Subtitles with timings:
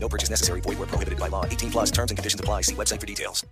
[0.00, 0.60] No purchase necessary.
[0.60, 1.44] Void where prohibited by law.
[1.44, 2.62] 18 plus terms and conditions apply.
[2.62, 3.44] See website for details.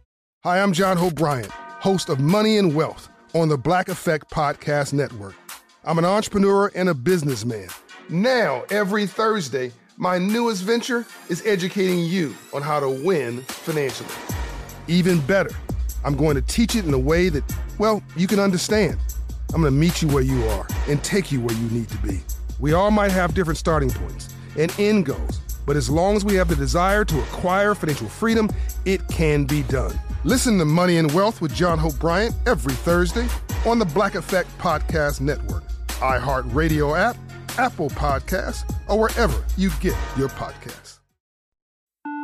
[0.45, 5.35] Hi, I'm John Bryant, host of Money and Wealth on the Black Effect Podcast Network.
[5.85, 7.69] I'm an entrepreneur and a businessman.
[8.09, 14.09] Now, every Thursday, my newest venture is educating you on how to win financially.
[14.89, 15.51] Even better,
[16.05, 17.43] I'm going to teach it in a way that,
[17.79, 18.99] well, you can understand.
[19.55, 21.99] I'm going to meet you where you are and take you where you need to
[21.99, 22.21] be.
[22.61, 26.35] We all might have different starting points and end goals, but as long as we
[26.35, 28.49] have the desire to acquire financial freedom,
[28.85, 29.99] it can be done.
[30.25, 33.29] Listen to Money and Wealth with John Hope Bryant every Thursday
[33.67, 35.65] on the Black Effect Podcast Network,
[36.01, 37.17] iHeartRadio app,
[37.59, 41.01] Apple Podcasts, or wherever you get your podcasts.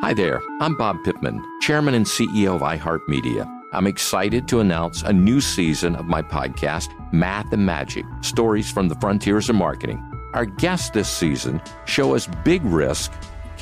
[0.02, 3.48] Hi there, I'm Bob Pittman, Chairman and CEO of iHeartMedia.
[3.72, 8.88] I'm excited to announce a new season of my podcast, Math and Magic Stories from
[8.88, 10.02] the Frontiers of Marketing.
[10.34, 13.12] Our guests this season show us big risk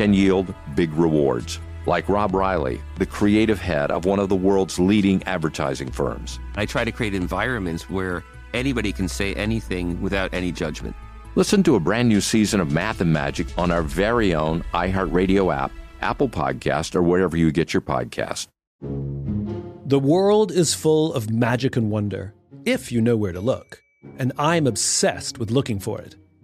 [0.01, 4.79] can yield big rewards, like Rob Riley, the creative head of one of the world's
[4.79, 6.41] leading advertising firms.
[6.57, 10.97] I try to create environments where anybody can say anything without any judgment.
[11.35, 15.55] Listen to a brand new season of Math and Magic on our very own iHeartRadio
[15.55, 18.47] app, Apple Podcast, or wherever you get your podcast.
[19.85, 22.33] The world is full of magic and wonder,
[22.65, 23.83] if you know where to look.
[24.19, 26.17] And I'm obsessed with looking for it.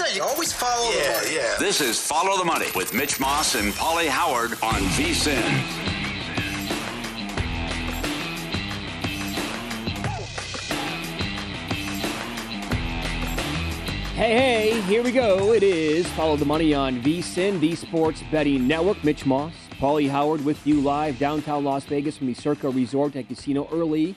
[0.00, 0.14] Money.
[0.14, 0.16] That's what I always say.
[0.16, 1.34] You always follow the money.
[1.34, 1.56] Yeah.
[1.58, 5.34] This is Follow the Money with Mitch Moss and Pauly Howard on VSIN.
[14.14, 15.52] Hey, hey, here we go.
[15.52, 19.02] It is Follow the Money on VSIN, the Sports Betting Network.
[19.02, 23.26] Mitch Moss, Pauly Howard with you live downtown Las Vegas from the Circa Resort and
[23.26, 24.14] Casino early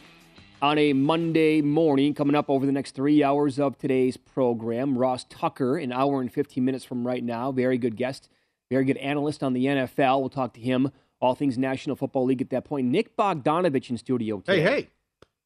[0.61, 2.13] on a Monday morning.
[2.13, 6.31] Coming up over the next three hours of today's program, Ross Tucker, an hour and
[6.31, 7.51] 15 minutes from right now.
[7.51, 8.29] Very good guest,
[8.69, 10.19] very good analyst on the NFL.
[10.19, 12.87] We'll talk to him, all things National Football League at that point.
[12.87, 14.61] Nick Bogdanovich in studio today.
[14.61, 14.89] Hey, hey.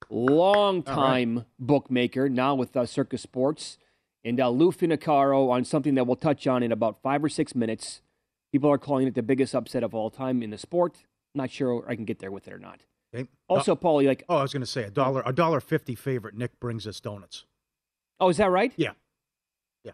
[0.10, 3.78] Long time bookmaker, now with uh, Circa Sports.
[4.24, 7.56] And uh, Lou Finocchiaro on something that we'll touch on in about five or six
[7.56, 8.02] minutes.
[8.52, 11.06] People are calling it the biggest upset of all time in the sport.
[11.34, 12.82] Not sure I can get there with it or not.
[13.14, 13.28] Okay.
[13.50, 16.36] Also, Pauly, like, Oh, I was going to say a dollar, a dollar fifty favorite.
[16.36, 17.46] Nick brings us donuts.
[18.20, 18.72] oh, is that right?
[18.78, 18.92] Yeah.
[19.84, 19.92] Yeah.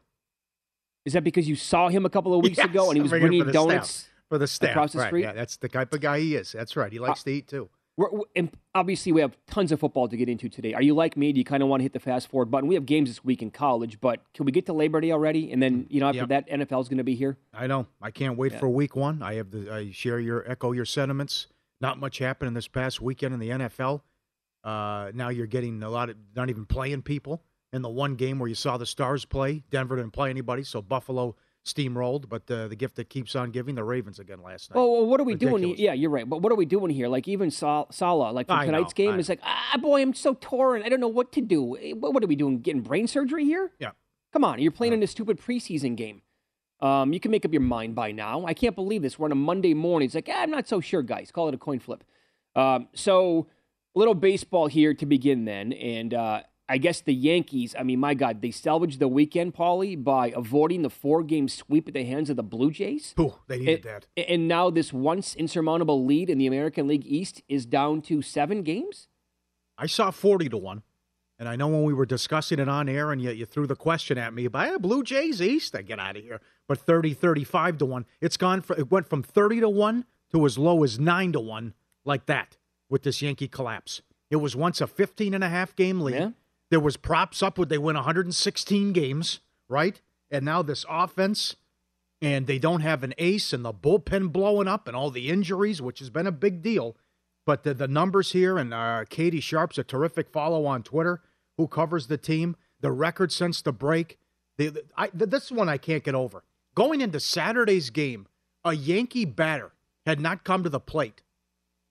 [1.06, 3.10] Is that because you saw him a couple of weeks Yes, ago and he was
[3.12, 4.12] bringing for the donuts staff.
[4.30, 5.22] for the staff across the right, street?
[5.24, 6.52] Yeah, that's the type of guy he is.
[6.52, 6.92] That's right.
[6.92, 7.70] He likes uh, to eat too.
[8.00, 10.76] We're, and obviously, we have tons of football to get into today.
[10.76, 11.32] Are you like me?
[11.34, 12.68] Do you kind of want to hit the fast forward button?
[12.70, 15.52] We have games this week in college, but can we get to Labor Day already?
[15.52, 16.30] And then, you know, after Yep.
[16.30, 17.38] that, NFL's going to be here.
[17.56, 17.88] I know.
[18.00, 18.60] I can't wait Yeah.
[18.60, 19.24] for week one.
[19.24, 19.74] I have the.
[19.74, 21.48] I share your echo your sentiments.
[21.80, 24.02] Not much happened in this past weekend in the NFL.
[24.64, 28.40] Uh, now you're getting a lot of not even playing people in the one game
[28.40, 29.64] where you saw the Stars play.
[29.70, 31.36] Denver didn't play anybody, so Buffalo
[31.66, 32.28] steamrolled.
[32.28, 34.78] But uh, the gift that keeps on giving, the Ravens again last night.
[34.78, 35.54] Well, well, what are we doing?
[35.56, 35.80] Ridiculous.
[35.80, 36.28] Yeah, you're right.
[36.28, 37.08] But what are we doing here?
[37.08, 40.36] Like even Sal- Saleh, like I tonight's know, game, is like, ah, boy, I'm so
[40.40, 40.82] torn.
[40.84, 41.78] I don't know what to do.
[41.78, 42.60] Eh, What, what are we doing?
[42.60, 43.72] Getting brain surgery here?
[43.80, 43.92] Yeah.
[44.34, 46.22] Come on, you're playing in a stupid preseason game.
[46.80, 48.46] Um, you can make up your mind by now.
[48.46, 49.18] I can't believe this.
[49.18, 50.06] We're on a Monday morning.
[50.08, 51.32] It's like, ah, I'm not so sure, guys.
[51.32, 52.04] Call it a coin flip.
[52.56, 53.48] Um, so,
[53.96, 55.74] little baseball here to begin then.
[55.74, 60.02] And uh, I guess the Yankees, I mean, my God, they salvaged the weekend, Pauly,
[60.02, 63.16] by avoiding the four game sweep at the hands of the Blue Jays.
[63.20, 64.30] Ooh, they needed And- that.
[64.30, 68.62] And now this once insurmountable lead in the American League East is down to seven
[68.62, 69.08] games?
[69.80, 70.84] I saw 40 to 1.
[71.40, 73.76] And I know when we were discussing it on air and you, you threw the
[73.76, 76.42] question at me, by Blue Jays East, I get out of here.
[76.68, 78.06] But 30, 35 to 1.
[78.22, 81.40] It's gone for, it went from 30 to 1 to as low as 9 to
[81.40, 81.74] 1
[82.06, 82.58] like that
[82.90, 84.02] with this Yankee collapse.
[84.30, 86.16] It was once a 15 and a half game lead.
[86.16, 86.30] Yeah.
[86.70, 89.40] There was props up would they win 116 games,
[89.70, 90.02] right?
[90.30, 91.56] And now this offense
[92.22, 95.82] and they don't have an ace and the bullpen blowing up and all the injuries,
[95.82, 96.98] which has been a big deal.
[97.48, 101.22] But the, the numbers here, and uh, Katie Sharp's a terrific follow on Twitter
[101.58, 102.56] who covers the team.
[102.82, 104.20] the record since the break.
[104.58, 106.44] The, the- I, th- this is one I can't get over.
[106.76, 108.28] Going into Saturday's game,
[108.64, 109.72] a Yankee batter
[110.06, 111.24] had not come to the plate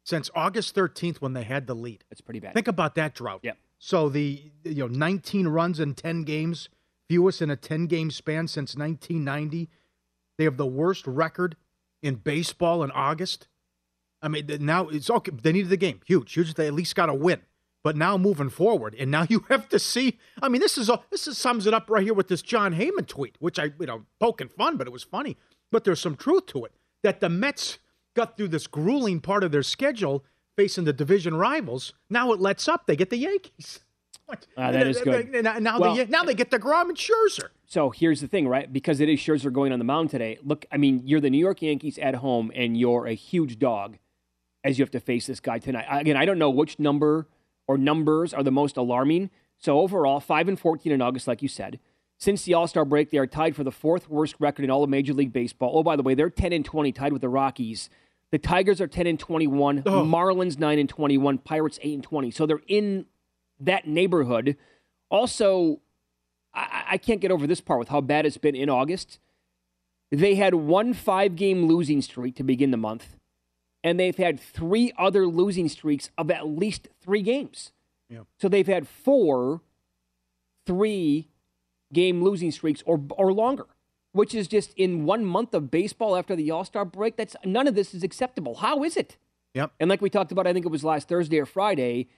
[0.05, 2.05] since August 13th when they had the lead.
[2.11, 2.55] That's pretty bad.
[2.55, 3.41] Think about that drought.
[3.43, 3.57] Yep.
[3.79, 6.69] So the you know 19 runs in 10 games,
[7.09, 9.69] fewest in a 10 game span since 1990.
[10.39, 11.57] They have the worst record
[12.03, 13.49] in baseball in August.
[14.23, 15.31] I mean, now it's okay.
[15.31, 16.55] They needed the game, huge, huge.
[16.55, 17.41] They at least got a win.
[17.83, 20.19] But now moving forward, and now you have to see.
[20.43, 22.75] I mean, this is a, this is, sums it up right here with this Jon
[22.75, 25.37] Heyman tweet, which I you know poking fun, but it was funny.
[25.71, 26.73] But there's some truth to it
[27.03, 27.79] that the Mets
[28.15, 30.25] got through this grueling part of their schedule
[30.57, 31.93] facing the division rivals.
[32.11, 32.87] Now it lets up.
[32.87, 33.81] They get the Yankees.
[34.57, 35.31] Ah, that is good.
[35.45, 37.51] Now, now, Well- they, now they get deGrom and Scherzer.
[37.65, 38.73] So here's the thing, right?
[38.73, 40.37] Because it is Scherzer going on the mound today.
[40.43, 43.99] Look, I mean, you're the New York Yankees at home, and you're a huge dog
[44.67, 45.87] as you have to face this guy tonight.
[45.89, 47.29] Again, I don't know which number
[47.67, 49.31] or numbers are the most alarming.
[49.59, 51.79] So overall, five and fourteen in August, like you said.
[52.19, 54.83] Since the All Star break, they are tied for the fourth worst record in all
[54.83, 55.73] of Major League Baseball.
[55.75, 57.89] Oh, by the way, they're ten and twenty, tied with the Rockies.
[58.33, 59.85] The Tigers are ten and twenty-one.
[59.87, 60.03] Oh.
[60.03, 61.39] Marlins nine and twenty-one.
[61.39, 62.31] Pirates eight and twenty.
[62.31, 63.07] So they're in
[63.61, 64.57] that neighborhood.
[65.11, 65.81] Also,
[66.53, 69.21] I, I can't get over this part with how bad it's been in August.
[70.11, 73.16] They had one five game losing streak to begin the month,
[73.87, 77.71] and they've had three other losing streaks of at least three games.
[78.11, 78.23] Yeah.
[78.41, 79.61] So they've had four
[80.67, 81.29] three
[81.93, 83.67] game losing streaks or, or longer,
[84.11, 87.17] which is just in one month of baseball after the All Star break.
[87.17, 88.57] That's none of this is acceptable.
[88.57, 89.19] How is it?
[89.55, 89.71] Yep.
[89.79, 92.09] And like we talked about, I think it was last Thursday or Friday,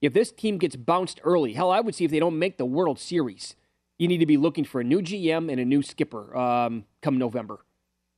[0.00, 2.64] if this team gets bounced early, hell, I would see if they don't make the
[2.64, 3.54] World Series,
[3.98, 7.18] you need to be looking for a new GM and a new skipper um, come
[7.18, 7.58] November.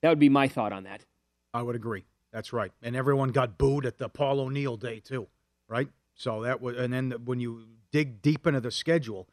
[0.03, 1.05] That would be my thought on that.
[1.53, 2.05] I would agree.
[2.33, 2.73] That's right.
[2.83, 5.27] And everyone got booed at the Paul O'Neill day too,
[5.69, 5.89] right?
[6.15, 9.29] So that was, and then when you dig deep into the schedule,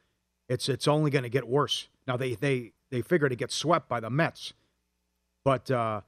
[0.49, 1.89] it's it's only going to get worse.
[2.07, 4.53] Now they they they figure to get swept by the Mets,
[5.43, 6.01] but uh,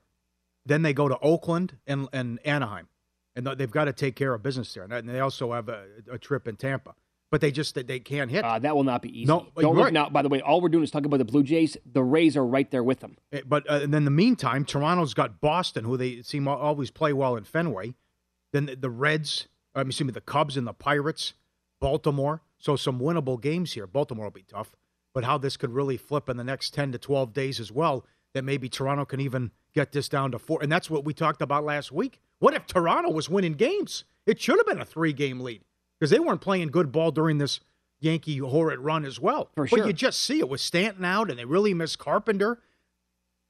[0.66, 2.88] then they go to Oakland and and Anaheim,
[3.36, 4.84] and they've got to take care of business there.
[4.84, 6.96] And they also have a, a trip in Tampa,
[7.32, 8.44] but they just they can't hit.
[8.44, 9.26] Uh, that will not be easy.
[9.26, 9.94] No, Don't right.
[9.94, 10.10] now.
[10.10, 11.78] By the way, all we're doing is talking about the Blue Jays.
[11.92, 13.18] The Rays are right there with them.
[13.32, 16.92] Eh, But uh, and then in the meantime, Toronto's got Boston, who they seem always
[16.92, 17.94] play well in Fenway.
[18.52, 21.34] Then the, the Reds, I mean, excuse me, the Cubs and the Pirates,
[21.80, 22.42] Baltimore.
[22.58, 23.88] So some winnable games here.
[23.88, 24.76] Baltimore will be tough,
[25.14, 28.06] but how this could really flip in the next ten to twelve days as well.
[28.34, 31.42] That maybe Toronto can even get this down to four, and that's what we talked
[31.42, 32.20] about last week.
[32.40, 34.04] What if Toronto was winning games?
[34.28, 35.64] It should have been a three-game lead
[36.00, 37.60] because they weren't playing good ball during this
[38.00, 39.50] Yankee horrid run as well.
[39.56, 39.88] For But sure.
[39.88, 42.62] you just see it with Stanton out, and they really miss Carpenter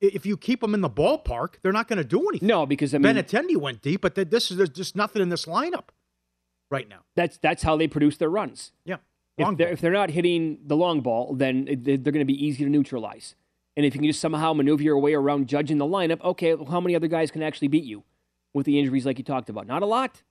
[0.01, 2.47] if you keep them in the ballpark, they're not going to do anything.
[2.47, 5.45] No, because I mean, Benintendi went deep, but this is there's just nothing in this
[5.45, 5.89] lineup
[6.71, 6.99] right now.
[7.15, 8.71] that's that's how they produce their runs.
[8.85, 8.97] Yeah,
[9.37, 12.63] If they're, if they're not hitting the long ball, then they're going to be easy
[12.63, 13.35] to neutralize.
[13.75, 16.65] And if you can just somehow maneuver your way around judging the lineup, okay, well,
[16.69, 18.03] how many other guys can actually beat you
[18.53, 19.67] with the injuries like you talked about?
[19.67, 20.23] Not a lot.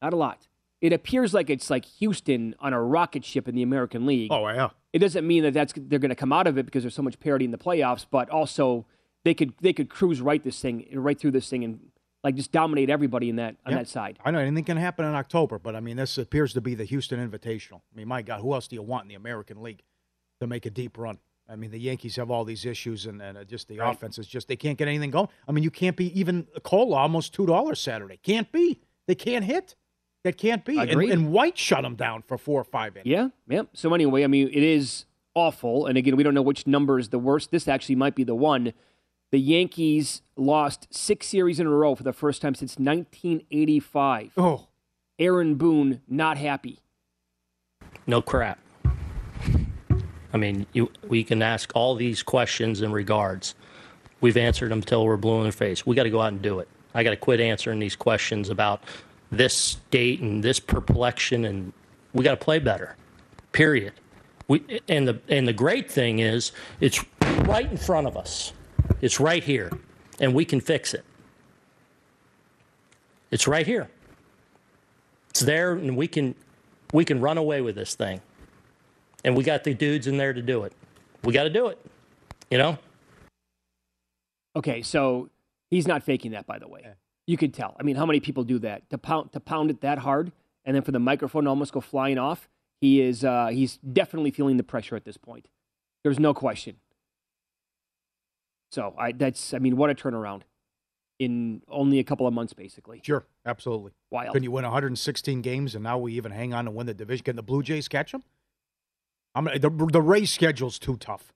[0.00, 0.46] Not a lot.
[0.84, 4.30] It appears like it's like Houston on a rocket ship in the American League.
[4.30, 6.82] Oh yeah, It doesn't mean that that's they're going to come out of it because
[6.82, 8.84] there's so much parity in the playoffs, but also
[9.24, 11.80] they could they could cruise right this thing right through this thing and
[12.22, 13.78] like just dominate everybody in that on Yeah.
[13.78, 14.18] that side.
[14.24, 16.84] I know anything can happen in October, but I mean this appears to be the
[16.84, 17.80] Houston Invitational.
[17.92, 19.82] I mean, my God, who else do you want in the American League
[20.40, 21.18] to make a deep run?
[21.48, 23.90] I mean, the Yankees have all these issues, and, and uh, just the Right.
[23.94, 25.28] offense is just they can't get anything going.
[25.48, 28.18] I mean, you can't be even a cola almost two dollars Saturday.
[28.22, 28.80] Can't be.
[29.06, 29.74] They can't hit.
[30.24, 30.78] That can't be.
[30.78, 33.06] And, and White shut them down for four or five innings.
[33.06, 33.62] Yeah, yeah.
[33.74, 35.04] So anyway, I mean, it is
[35.34, 37.50] awful, and again, we don't know which number is the worst.
[37.50, 38.72] This actually might be the one.
[39.30, 44.32] The Yankees lost six series in a row for the first time since 1985.
[44.36, 44.68] Oh,
[45.18, 46.80] Aaron Boone not happy.
[48.06, 48.58] no crap.
[50.32, 53.54] I mean, you, we can ask all these questions in regards.
[54.20, 55.86] We've answered them till we're blue in the face.
[55.86, 56.68] We got to go out and do it.
[56.94, 58.82] I got to quit answering these questions about
[59.34, 61.72] this state and this perplexion, and
[62.12, 62.96] we got to play better.
[63.52, 63.92] Period.
[64.48, 67.04] We and the and the great thing is it's
[67.44, 68.52] right in front of us.
[69.00, 69.70] It's right here,
[70.20, 71.04] and we can fix it.
[73.30, 73.88] It's right here.
[75.30, 76.34] It's there, and we can
[76.92, 78.20] we can run away with this thing.
[79.24, 80.72] And we got the dudes in there to do it.
[81.24, 81.78] We got to do it.
[82.50, 82.78] You know?
[84.54, 85.30] Okay, so
[85.70, 86.86] he's not faking that, by the way.
[87.26, 87.74] You could tell.
[87.78, 90.32] I mean, how many people do that to pound to pound it that hard,
[90.64, 92.48] and then for the microphone to almost go flying off?
[92.80, 93.24] He is.
[93.24, 95.48] Uh, he's definitely feeling the pressure at this point.
[96.02, 96.76] There's no question.
[98.70, 99.54] So I, that's.
[99.54, 100.42] I mean, what a turnaround
[101.18, 103.00] in only a couple of months, basically.
[103.04, 103.92] sure, absolutely.
[104.10, 104.34] Wild.
[104.34, 107.24] Can you win 116 games and now we even hang on to win the division?
[107.24, 108.24] Can the Blue Jays catch them?
[109.34, 111.32] I'm the the race schedule's too tough.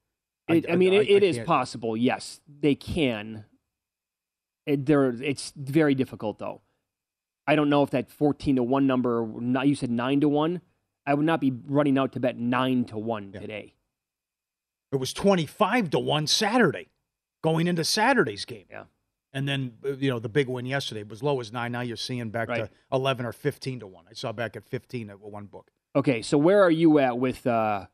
[0.49, 1.97] It, I, I- mean, I- it, it I is possible.
[1.97, 3.45] Yes, they can.
[4.69, 6.61] It, there, it's very difficult though.
[7.47, 9.27] I don't know if that fourteen to one number.
[9.27, 10.61] Not you said nine to one.
[11.07, 13.75] I would not be running out to bet nine to one today.
[14.93, 16.89] It was 25 to 1 Saturday
[17.43, 18.67] going into Saturday's game.
[18.71, 18.85] Yeah.
[19.33, 21.71] And then, uh, you know, the big win yesterday was low as 9.
[21.71, 24.05] Now you're seeing back to 11 or 15 to 1.
[24.11, 25.71] I saw back at 15 at one book.
[25.95, 27.87] Okay, so where are you at with uh,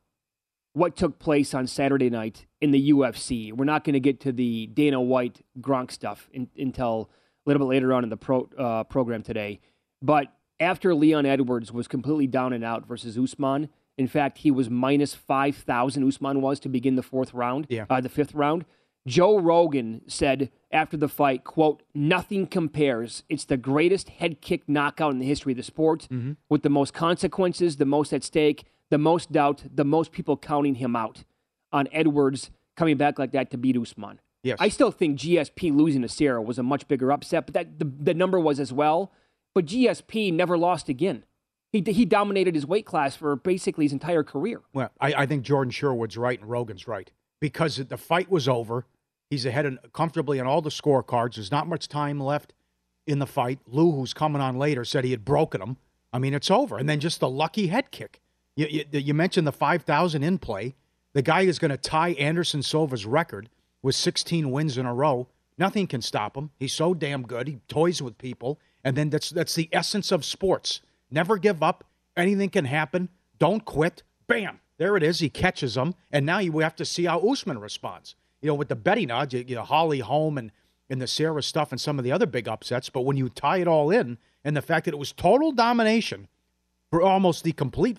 [0.75, 3.53] what took place on Saturday night in the UFC?
[3.53, 7.09] We're not going to get to the Dana White Gronk stuff in, until
[7.47, 9.61] a little bit later on in the pro, uh, program today.
[10.03, 10.29] But
[10.61, 15.15] after Leon Edwards was completely down and out versus Usman, in fact, he was minus
[15.15, 17.87] 5,000, Usman was, to begin the fourth round, Yeah.
[17.89, 18.65] uh, the fifth round.
[19.07, 23.23] Joe Rogan said after the fight, quote, nothing compares.
[23.29, 26.09] It's the greatest head kick knockout in the history of the sport
[26.49, 30.77] with the most consequences, the most at stake, the most doubt, the most people counting
[30.77, 31.25] him out
[31.73, 34.21] on Edwards coming back like that to beat Usman.
[34.45, 34.57] Yes.
[34.61, 37.87] I still think GSP losing to Serra was a much bigger upset, but that the,
[37.87, 39.11] the number was as well.
[39.53, 41.25] But GSP never lost again.
[41.73, 44.61] He, he dominated his weight class for basically his entire career.
[44.73, 47.11] Well, I, I think Jordan Sherwood's right and Rogan's right
[47.41, 48.87] because the fight was over.
[49.29, 51.35] He's ahead in, comfortably on all the scorecards.
[51.35, 52.53] There's not much time left
[53.09, 53.59] in the fight.
[53.67, 55.79] Lou, who's coming on later, said he had broken him.
[56.13, 56.79] I mean, it's over.
[56.79, 58.21] And then just the lucky head kick.
[58.57, 60.75] You, you, you mentioned the 5,000 in play.
[61.13, 63.49] The guy is going to tie Anderson Silva's record
[63.83, 65.29] with 16 wins in a row.
[65.57, 66.51] Nothing can stop him.
[66.59, 67.47] He's so damn good.
[67.49, 68.59] He toys with people.
[68.83, 70.81] And then that's that's the essence of sports.
[71.11, 71.85] Never give up.
[72.17, 73.09] Anything can happen.
[73.39, 74.03] Don't quit.
[74.27, 74.61] Bam.
[74.79, 75.21] There it is.
[75.21, 75.95] He catches them.
[76.11, 78.17] And now you have to see how Usman responds.
[78.43, 80.51] You know, with the betting odds, you, you know, Holly Holm and,
[80.91, 82.91] and the Serra stuff and some of the other big upsets.
[82.91, 86.29] But when you tie it all in, and the fact that it was total domination
[86.91, 87.99] for almost the complete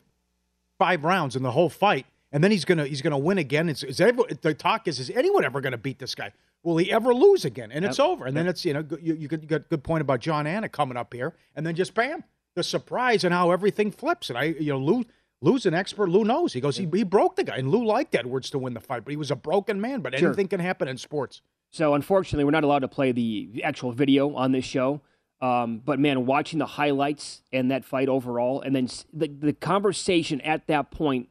[0.77, 3.70] five rounds in the whole fight, and then he's gonna he's gonna win again.
[3.70, 6.32] It's, is ever, the talk is is anyone ever gonna beat this guy?
[6.63, 7.72] Will he ever lose again?
[7.72, 8.08] And it's Yep.
[8.08, 8.25] over.
[8.25, 11.13] And then it's you know you you, got- good point about Jon Anik coming up
[11.13, 12.24] here, and then just bam,
[12.55, 14.29] the surprise and how everything flips.
[14.29, 15.03] And I you know Lou
[15.41, 16.10] Lou's an expert.
[16.10, 16.53] Lou knows.
[16.53, 19.03] He goes he, he broke the guy, and Lou liked Edwards to win the fight,
[19.05, 20.01] but he was a broken man.
[20.01, 20.29] But Sure.
[20.29, 21.41] anything can happen in sports.
[21.70, 25.01] So unfortunately, we're not allowed to play the actual video on this show.
[25.42, 30.42] Um, but man, watching the highlights and that fight overall, and then the the conversation
[30.42, 31.30] at that point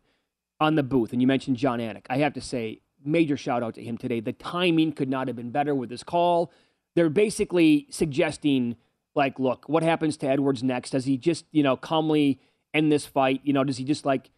[0.60, 2.06] on the booth, and you mentioned Jon Anik.
[2.08, 4.20] I have to say, major shout out to him today.
[4.20, 6.52] The timing could not have been better with his call.
[6.94, 8.76] They're basically suggesting,
[9.14, 10.90] like, look, what happens to Edwards next?
[10.90, 12.40] Does he just, you know, calmly
[12.72, 13.40] end this fight?
[13.42, 14.30] You know, does he just like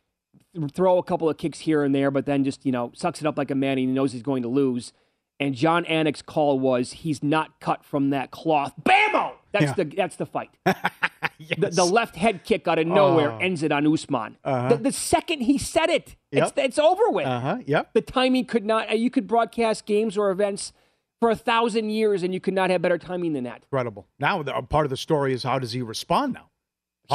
[0.73, 3.27] throw a couple of kicks here and there, but then just, you know, sucks it
[3.27, 4.93] up like a man and he knows he's going to lose?
[5.39, 8.73] And Jon Anik's call was he's not cut from that cloth.
[8.83, 9.33] Bammo!
[9.59, 9.85] That's Yeah.
[9.85, 10.51] the that's the fight.
[10.65, 13.39] the, the left head kick out of nowhere Oh.
[13.39, 14.37] ends it on Usman.
[14.45, 14.69] Uh-huh.
[14.71, 16.59] The, the second he said it, it's, Yep.
[16.59, 17.27] it's over with.
[17.27, 17.59] Uh huh.
[17.67, 17.93] Yep.
[17.95, 18.91] The timing could not.
[18.91, 20.73] uh, You could broadcast games or events
[21.21, 23.63] for a thousand years, and you could not have better timing than that.
[23.63, 24.07] Incredible.
[24.19, 26.51] Now the, a part of the story is how does he respond now?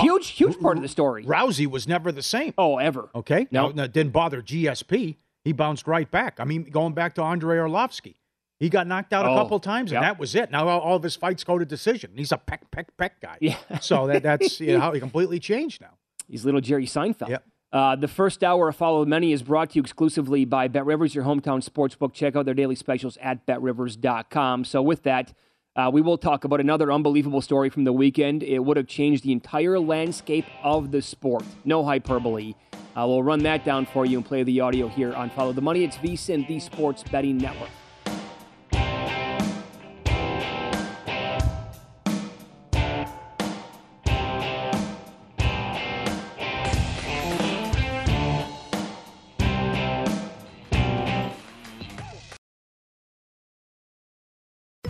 [0.01, 1.25] Huge, huge part of the story.
[1.25, 2.53] Rousey was never the same.
[2.57, 3.09] Oh, ever.
[3.13, 3.47] Okay.
[3.51, 3.67] No.
[3.67, 5.17] Now, that didn't bother GSP.
[5.43, 6.39] He bounced right back.
[6.39, 8.15] I mean, going back to Andrei Arlovsky.
[8.61, 10.13] He got knocked out a Oh, couple times, and yep.
[10.13, 10.51] that was it.
[10.51, 12.11] Now all, all of his fights go to decision.
[12.15, 13.37] He's a peck, peck, peck guy.
[13.41, 13.57] Yeah.
[13.79, 15.97] So that, that's you know, how he completely changed now.
[16.29, 17.29] He's little Jerry Seinfeld.
[17.29, 17.43] Yep.
[17.73, 20.85] Uh, the first hour of Follow the Money is brought to you exclusively by Bet
[20.85, 22.13] Rivers, your hometown sportsbook.
[22.13, 24.65] Check out their daily specials at betrivers.com.
[24.65, 25.33] So, with that,
[25.75, 28.43] uh, we will talk about another unbelievable story from the weekend.
[28.43, 31.43] It would have changed the entire landscape of the sport.
[31.65, 32.53] No hyperbole.
[32.95, 35.61] Uh, we'll run that down for you and play the audio here on Follow the
[35.61, 35.83] Money.
[35.83, 37.69] It's VSIN, the Sports Betting Network.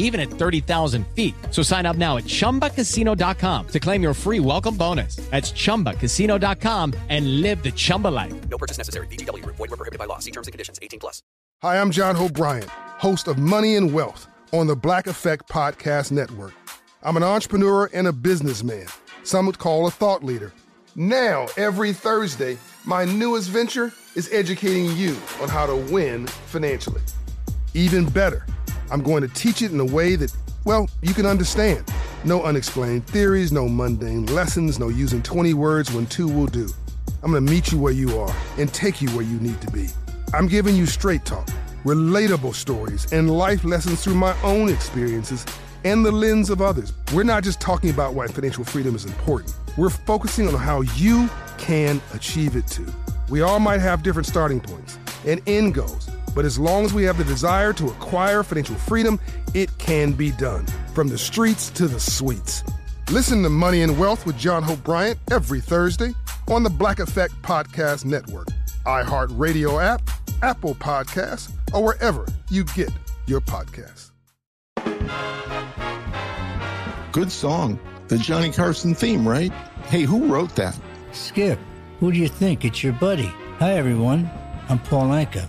[0.00, 1.34] even at 30,000 feet.
[1.52, 5.16] So sign up now at chumbacasino.com to claim your free welcome bonus.
[5.30, 8.34] That's chumbacasino.com and live the Chumba life.
[8.48, 9.06] No purchase necessary.
[9.06, 9.56] VGW Group.
[9.56, 10.18] Void were prohibited by law.
[10.18, 10.80] See terms and conditions.
[10.82, 11.22] 18 plus.
[11.62, 12.66] Hi, I'm John O'Brien,
[12.98, 16.54] host of Money and Wealth on the Black Effect Podcast Network.
[17.02, 18.86] I'm an entrepreneur and a businessman,
[19.24, 20.54] some would call a thought leader.
[20.96, 27.02] Now, every Thursday, my newest venture is educating you on how to win financially.
[27.74, 28.46] Even better,
[28.90, 31.88] I'm going to teach it in a way that, well, you can understand.
[32.24, 36.68] No unexplained theories, no mundane lessons, no using 20 words when two will do.
[37.22, 39.88] I'm gonna meet you where you are and take you where you need to be.
[40.32, 41.46] I'm giving you straight talk,
[41.84, 45.44] relatable stories, and life lessons through my own experiences
[45.84, 46.92] and the lens of others.
[47.12, 51.28] We're not just talking about why financial freedom is important, we're focusing on how you
[51.58, 52.86] can achieve it too.
[53.28, 57.04] We all might have different starting points and end goals, but as long as we
[57.04, 59.18] have the desire to acquire financial freedom,
[59.54, 60.66] it can be done.
[60.94, 62.62] From the streets to the suites.
[63.10, 66.14] Listen to Money and Wealth with John Hope Bryant every Thursday
[66.48, 68.48] on the Black Effect Podcast Network,
[68.86, 70.02] iHeartRadio app,
[70.42, 72.90] Apple Podcasts, or wherever you get
[73.26, 74.10] your podcasts.
[77.12, 77.78] Good song.
[78.08, 79.52] The Johnny Carson theme, right?
[79.88, 80.78] Hey, who wrote that?
[81.12, 81.58] Skip,
[81.98, 82.64] who do you think?
[82.64, 83.32] It's your buddy.
[83.58, 84.30] Hi, everyone.
[84.68, 85.48] I'm Paul Anka.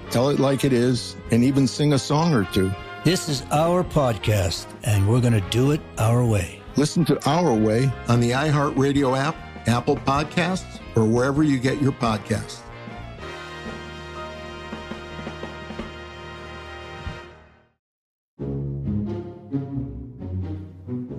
[0.11, 2.71] tell it like it is, and even sing a song or two.
[3.03, 6.61] This is our podcast, and we're going to do it our way.
[6.75, 9.35] Listen to Our Way on the iHeartRadio app,
[9.67, 12.59] Apple Podcasts, or wherever you get your podcasts.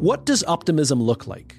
[0.03, 1.55] What does optimism look like?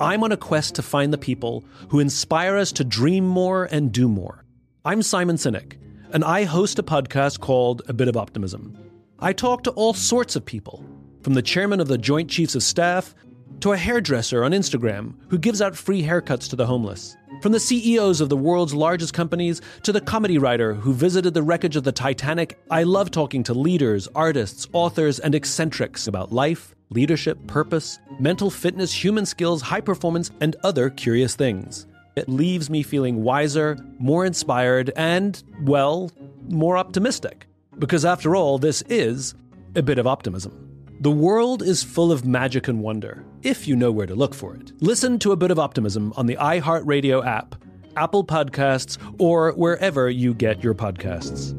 [0.00, 3.92] I'm on a quest to find the people who inspire us to dream more and
[3.92, 4.44] do more.
[4.84, 5.74] I'm Simon Sinek,
[6.12, 8.76] and I host a podcast called A Bit of Optimism.
[9.18, 10.84] I talk to all sorts of people,
[11.22, 13.14] from the chairman of the Joint Chiefs of Staff
[13.60, 17.16] to a hairdresser on Instagram who gives out free haircuts to the homeless.
[17.40, 21.42] From the CEOs of the world's largest companies to the comedy writer who visited the
[21.42, 26.74] wreckage of the Titanic, I love talking to leaders, artists, authors, and eccentrics about life,
[26.90, 31.86] leadership, purpose, mental fitness, human skills, high performance, and other curious things.
[32.14, 36.10] It leaves me feeling wiser, more inspired, and, well,
[36.48, 37.46] more optimistic.
[37.78, 39.34] Because after all, this is
[39.74, 40.68] a bit of optimism.
[41.00, 44.54] The world is full of magic and wonder, if you know where to look for
[44.54, 44.72] it.
[44.80, 47.56] Listen to a bit of optimism on the iHeartRadio app,
[47.96, 51.58] Apple Podcasts, or wherever you get your podcasts.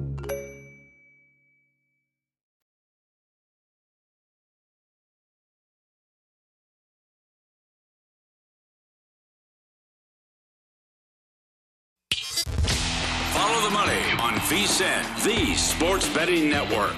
[13.63, 16.93] The money on VSIN, the sports betting network.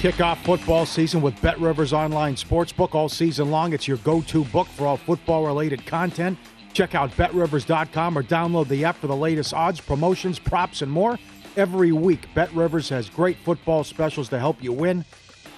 [0.00, 3.74] Kick off football season with Bet Rivers Online Sportsbook all season long.
[3.74, 6.38] It's your go to book for all football related content.
[6.72, 11.18] Check out betrivers.com or download the app for the latest odds, promotions, props, and more.
[11.58, 15.04] Every week, Bet Rivers has great football specials to help you win.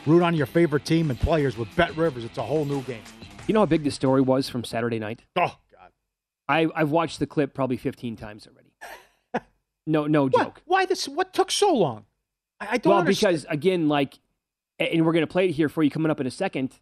[0.04, 2.24] Root on your favorite team and players with Bet Rivers.
[2.24, 3.02] It's a whole new game.
[3.46, 5.22] You know how big the story was from Saturday night?
[5.36, 5.90] Oh, God.
[6.48, 8.72] I, I've watched the clip probably 15 times already.
[9.86, 10.32] no, no What?
[10.32, 10.62] joke.
[10.66, 11.06] Why this?
[11.06, 12.06] What took so long?
[12.60, 13.36] I, I don't well, understand.
[13.36, 14.18] because again, like,
[14.78, 16.80] and we're going to play it here for you coming up in a second.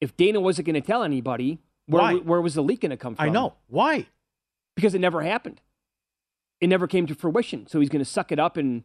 [0.00, 2.14] If Dana wasn't going to tell anybody, where, Why?
[2.16, 3.24] where was the leak going to come from?
[3.24, 3.54] I know.
[3.68, 4.06] Why?
[4.74, 5.60] Because it never happened.
[6.60, 7.66] It never came to fruition.
[7.66, 8.82] So he's going to suck it up and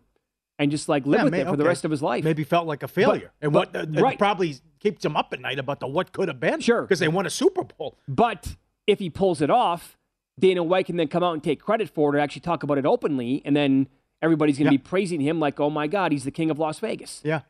[0.59, 2.23] and just like live Yeah, with may- it for the rest of his life.
[2.23, 3.31] Maybe felt like a failure.
[3.41, 4.17] and but- what uh, right.
[4.17, 6.59] probably keeps him up at night about the what could have been.
[6.59, 6.81] Sure.
[6.83, 7.97] Because they won a Super Bowl.
[8.07, 8.55] But
[8.87, 9.97] if he pulls it off,
[10.39, 12.77] Dana White can then come out and take credit for it or actually talk about
[12.77, 13.87] it openly, and then
[14.21, 14.77] everybody's going to Yeah.
[14.77, 17.41] be praising him like, "Oh my God, he's the king of Las Vegas." Yeah.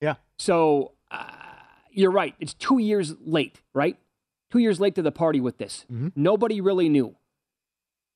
[0.00, 0.14] Yeah.
[0.38, 1.24] So uh,
[1.90, 2.34] you're right.
[2.40, 3.96] It's two years late, right?
[4.50, 5.86] Two years late to the party with this.
[5.92, 6.08] Mm-hmm.
[6.16, 7.16] Nobody really knew.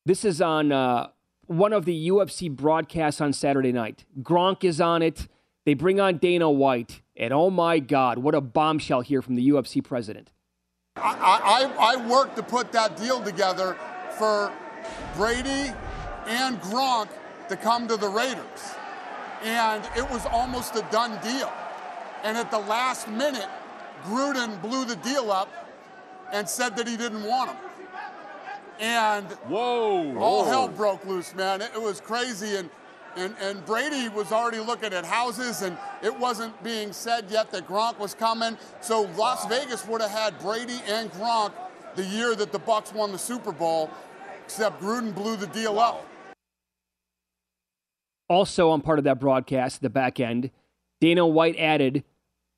[0.05, 1.09] This is on uh,
[1.57, 4.05] one of the UFC broadcasts on Saturday night.
[4.21, 5.29] Gronk is on it.
[5.65, 9.49] They bring on Dana White, and oh my God, what a bombshell here from the
[9.49, 10.33] UFC president.
[10.97, 13.77] I, I, I worked to put that deal together
[14.19, 14.53] for
[15.17, 15.73] Brady
[16.27, 17.09] and Gronk
[17.49, 18.75] to come to the Raiders.
[19.43, 21.53] And it was almost a done deal.
[22.23, 23.49] And at the last minute,
[24.05, 25.49] Gruden blew the deal up
[26.33, 27.57] and said that he didn't want him.
[28.83, 30.18] And Whoa!
[30.18, 31.62] all hell broke loose, man.
[31.62, 32.57] It, it was crazy.
[32.57, 32.68] And
[33.14, 37.68] And, and Brady was already looking at houses, and it wasn't being said yet that
[37.68, 38.57] Gronk was coming.
[38.81, 41.53] So Las Vegas would have had Brady and Gronk
[41.95, 43.90] the year that the Bucs won the Super Bowl,
[44.42, 46.07] except Gruden blew the deal up.
[48.31, 50.51] Also, on part of that broadcast, the back end,
[51.03, 52.05] Dana White added,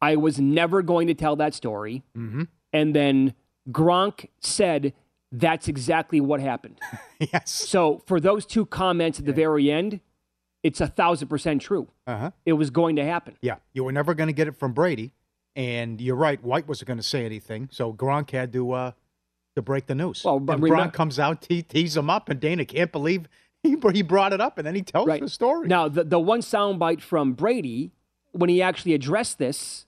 [0.01, 2.05] I was never going to tell that story.
[2.17, 2.45] Mm-hmm.
[2.73, 3.35] And then
[3.73, 4.93] Gronk said,
[5.33, 6.81] that's exactly what happened.
[7.19, 7.51] yes.
[7.51, 10.01] So for those two comments at the very end,
[10.63, 11.89] it's a thousand percent true.
[12.07, 12.31] Uh-huh.
[12.47, 13.37] It was going to happen.
[13.43, 15.13] Yeah, you were never going to get it from Brady,
[15.55, 16.43] and you're right.
[16.43, 18.93] White wasn't going to say anything, so Gronk had to uh,
[19.57, 20.23] to break the news.
[20.25, 23.29] Well, but and remember- Gronk comes out, te- tees him up, and Dana can't believe
[23.63, 25.69] he he brought it up, and then he tells the story.
[25.69, 27.93] Now, the, the one soundbite from Brady,
[28.33, 29.87] when he actually addressed this,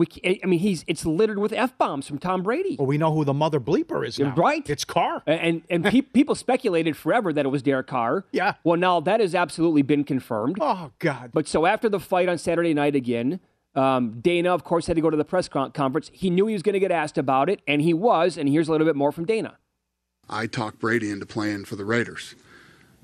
[0.00, 2.76] we, I mean, he's it's littered with f bombs from Tom Brady.
[2.78, 4.34] Well, we know who the mother bleeper is now.
[4.34, 4.68] Right.
[4.68, 5.22] It's Carr.
[5.26, 8.24] And and pe- people speculated forever that it was Derek Carr.
[8.32, 8.54] Yeah.
[8.64, 10.56] Well, now that has absolutely been confirmed.
[10.58, 11.32] Oh God.
[11.34, 13.40] But so after the fight on Saturday night again,
[13.74, 16.10] um, Dana, of course, had to go to the press conference.
[16.14, 18.38] He knew he was going to get asked about it, and he was.
[18.38, 19.58] And here's a little bit more from Dana.
[20.30, 22.34] I talked Brady into playing for the Raiders,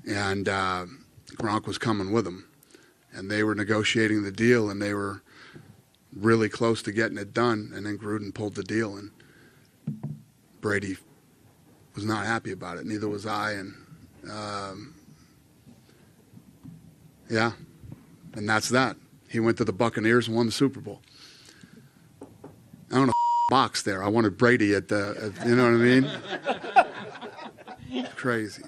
[0.09, 0.87] and uh,
[1.35, 2.48] Gronk was coming with him,
[3.12, 5.22] and they were negotiating the deal, and they were
[6.16, 9.11] really close to getting it done, and then Gruden pulled the deal, and
[10.61, 10.96] Brady
[11.94, 12.87] was not happy about it.
[12.87, 13.74] Neither was I, and
[14.31, 14.94] um,
[17.29, 17.52] yeah,
[18.35, 18.96] and that's that.
[19.29, 21.02] He went to the Buccaneers and won the Super Bowl.
[22.22, 23.12] I don't know
[23.50, 24.02] box there.
[24.02, 25.76] I wanted Brady at the, at, you know what I
[28.00, 28.07] mean?
[28.16, 28.62] Crazy.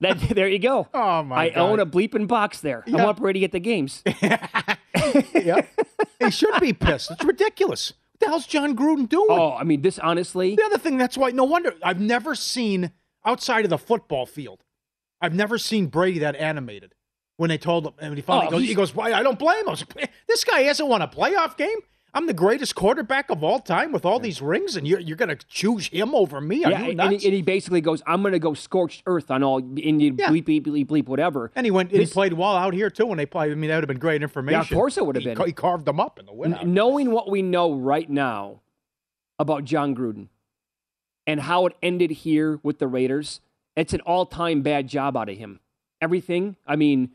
[0.00, 0.86] That there you go.
[0.94, 1.58] Oh my I God.
[1.58, 2.84] own a bleeping box there.
[2.86, 3.04] I Yeah.
[3.04, 4.02] want Brady at the games.
[5.34, 5.60] yeah.
[6.20, 7.10] He should be pissed.
[7.12, 7.92] It's ridiculous.
[8.12, 9.28] What the hell's Jon Gruden doing?
[9.30, 10.56] Oh, I mean, this honestly.
[10.56, 12.90] The other thing, that's why, no wonder, I've never seen,
[13.24, 14.64] outside of the football field,
[15.20, 16.94] I've never seen Brady that animated.
[17.36, 19.60] When they told him, and he finally Oh, goes, he goes, Why, I don't blame
[19.60, 19.68] him.
[19.68, 21.78] I was like, this guy hasn't won a playoff game.
[22.14, 25.28] I'm the greatest quarterback of all time with all these rings, and you're, you're going
[25.28, 26.64] to choose him over me?
[26.64, 29.30] Are Yeah, you and he, and he basically goes, "I'm going to go scorched earth
[29.30, 31.90] on all Indian bleep bleep bleep bleep whatever." And he went.
[31.92, 33.06] and This- he played well out here too.
[33.06, 34.54] When they played, I mean, that would have been great information.
[34.54, 35.36] Yeah, of course it would have been.
[35.36, 36.54] ca- He carved them up in the win.
[36.54, 38.60] N- knowing what we know right now
[39.38, 40.28] about Jon Gruden
[41.26, 43.40] and how it ended here with the Raiders,
[43.76, 45.60] it's an all-time bad job out of him.
[46.00, 46.56] Everything.
[46.66, 47.10] I mean,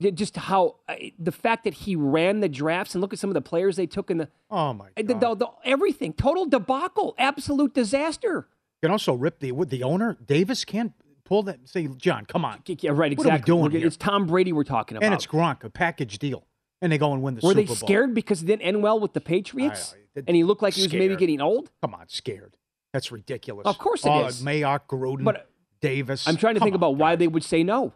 [0.00, 3.34] just how uh, the fact that he ran the drafts and look at some of
[3.34, 4.88] the players they took in the Oh my!
[4.96, 8.48] the, the, the- everything total debacle, absolute disaster.
[8.82, 10.16] You can also rip the the owner.
[10.24, 10.92] Davis can't
[11.24, 11.60] pull that.
[11.68, 12.60] Say, John, come on.
[12.66, 13.16] Yeah, right.
[13.16, 13.54] What are we Exactly.
[13.54, 13.86] doing here?
[13.86, 15.04] It's Tom Brady we're talking about.
[15.06, 16.46] And it's Gronk, a package deal,
[16.80, 17.76] and they go and win the Were Super they Bowl.
[17.76, 19.94] scared because it didn't end well with the Patriots?
[19.94, 21.70] I- I- and he looked like he was maybe getting old?
[21.80, 22.56] Come on, scared.
[22.92, 23.66] That's ridiculous.
[23.66, 24.42] Of course it All is.
[24.42, 25.48] Mayock, Gruden, But-
[25.80, 26.28] Davis.
[26.28, 27.92] I'm trying to Come think on, about why they would say no.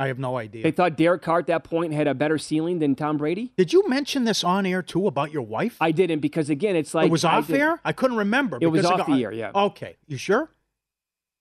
[0.00, 0.62] I have no idea.
[0.62, 3.52] They thought Derek Carr at that point had a better ceiling than Tom Brady.
[3.58, 5.76] Did you mention this on air too about your wife?
[5.78, 7.80] I didn't because again, it's like it was off did- air.
[7.84, 8.56] I couldn't remember.
[8.62, 9.50] It was off got- the air, yeah.
[9.54, 10.48] Okay, you sure?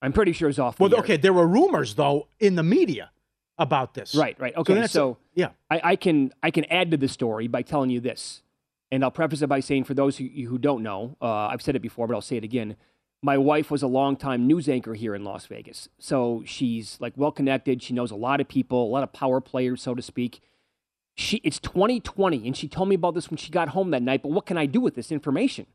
[0.01, 0.75] I'm pretty sure it's off.
[0.75, 0.99] The Well, air.
[0.99, 1.15] okay.
[1.15, 3.11] There were rumors though in the media
[3.57, 4.13] about this.
[4.13, 4.53] Right, right.
[4.57, 7.89] Okay, that's- so, yeah, I, I can I can add to the story by telling
[7.89, 8.43] you this,
[8.91, 11.77] and I'll preface it by saying for those who, who don't know, uh, I've said
[11.77, 12.75] it before, but I'll say it again.
[13.21, 17.31] My wife was a longtime news anchor here in Las Vegas, so she's like well
[17.31, 17.83] connected.
[17.83, 20.41] She knows a lot of people, a lot of power players, so to speak.
[21.15, 24.23] She it's 2020, and she told me about this when she got home that night.
[24.23, 25.65] But what can I do with this information?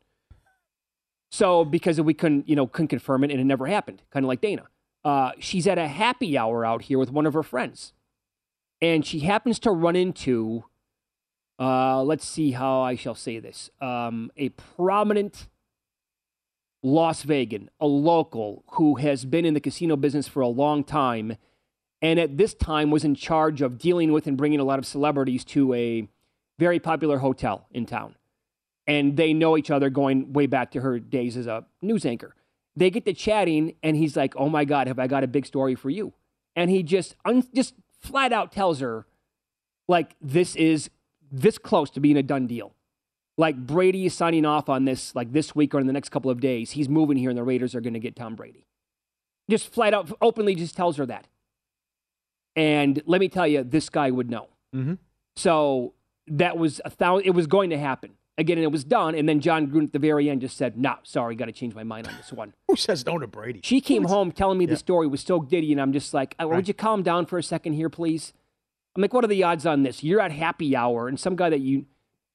[1.29, 4.27] So because we couldn't, you know, couldn't confirm it, and it never happened, kind of
[4.27, 4.63] like Dana.
[5.03, 7.93] Uh, she's at a happy hour out here with one of her friends
[8.81, 10.65] and she happens to run into
[11.57, 15.47] uh, let's see how I shall say this um, a prominent
[16.85, 21.35] Las Vegan, a local who has been in the casino business for a long time,
[21.99, 24.85] and at this time was in charge of dealing with and bringing a lot of
[24.85, 26.07] celebrities to a
[26.59, 28.13] very popular hotel in town.
[28.85, 32.35] And they know each other going way back to her days as a news anchor.
[32.75, 35.47] They get to chatting, and he's like, "Oh my God, have I got a big
[35.47, 36.13] story for you?"
[36.55, 39.07] And he just un- just flat out tells her,
[39.87, 40.91] like, this is
[41.31, 42.74] this close to being a done deal.
[43.37, 46.31] Like Brady is signing off on this like this week or in the next couple
[46.31, 46.71] of days.
[46.71, 48.65] He's moving here, and the Raiders are going to get Tom Brady.
[49.49, 51.27] Just flat out, openly, just tells her that.
[52.55, 54.47] And let me tell you, this guy would know.
[54.73, 54.97] Mhm.
[55.35, 55.93] So
[56.27, 57.27] that was a thousand.
[57.27, 59.13] It was going to happen again, and it was done.
[59.15, 61.75] And then Jon Gruden at the very end just said, "No, sorry, got to change
[61.75, 63.59] my mind on this one." Who says no to Brady?
[63.63, 66.47] She came home telling me the story was so giddy, and I'm just like, "Uh,
[66.47, 68.31] "Would you calm down for a second here, please?"
[68.95, 70.03] I'm like, "What are the odds on this?
[70.03, 71.85] You're at happy hour, and some guy that you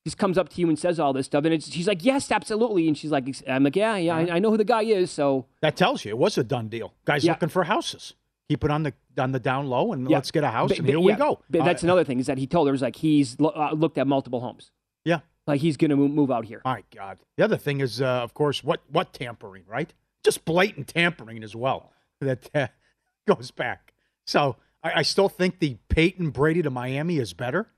[0.05, 2.31] just comes up to you and says all this stuff, and it's, she's like, "Yes,
[2.31, 5.11] absolutely," and she's like, "I'm like, yeah, yeah, I, I know who the guy is."
[5.11, 6.95] So That tells you it was a done deal.
[7.05, 7.33] Guys Yeah.
[7.33, 8.15] looking for houses.
[8.49, 10.17] keep it on the on the down low, and Yeah.
[10.17, 11.41] let's get a house, But- and here we go.
[11.51, 13.97] but that's Uh, another thing is that he told her is like he's uh, looked
[13.99, 14.73] at multiple homes.
[15.05, 15.21] Yeah.
[15.47, 16.61] Like he's going to move out here.
[16.65, 17.19] My God.
[17.37, 19.93] The other thing is, uh, of course, what what tampering, right?
[20.25, 21.93] Just blatant tampering as well.
[22.21, 22.67] That uh,
[23.29, 23.93] goes back.
[24.27, 27.69] So I, I still think the Payton Brady to Miami is better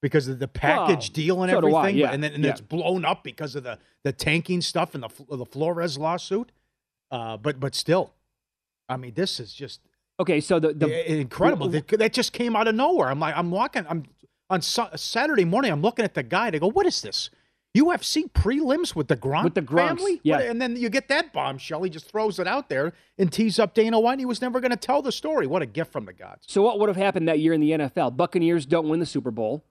[0.00, 1.98] because of the package Well, deal and so do I, everything.
[1.98, 2.50] yeah, and then and yeah.
[2.50, 6.52] it's blown up because of the the tanking stuff and the the Flores lawsuit.
[7.10, 8.12] Uh, but but still,
[8.88, 9.80] I mean, this is just
[10.20, 11.68] Okay, so the, the incredible.
[11.68, 13.08] that, that just came out of nowhere.
[13.08, 13.86] I'm like, I'm walking.
[13.88, 14.02] I'm
[14.50, 15.70] on Saturday morning.
[15.70, 16.46] I'm looking at the guy.
[16.48, 17.30] I go, what is this?
[17.76, 20.20] UFC prelims with the Gronk With the Gronks, family?
[20.24, 20.38] yeah.
[20.38, 21.82] What- and then you get that bombshell.
[21.84, 24.18] He just throws it out there and tees up Dana White.
[24.18, 25.46] He was never going to tell the story.
[25.46, 26.44] What a gift from the gods.
[26.48, 28.16] So what would have happened that year in the NFL?
[28.16, 29.64] Buccaneers don't win the Super Bowl.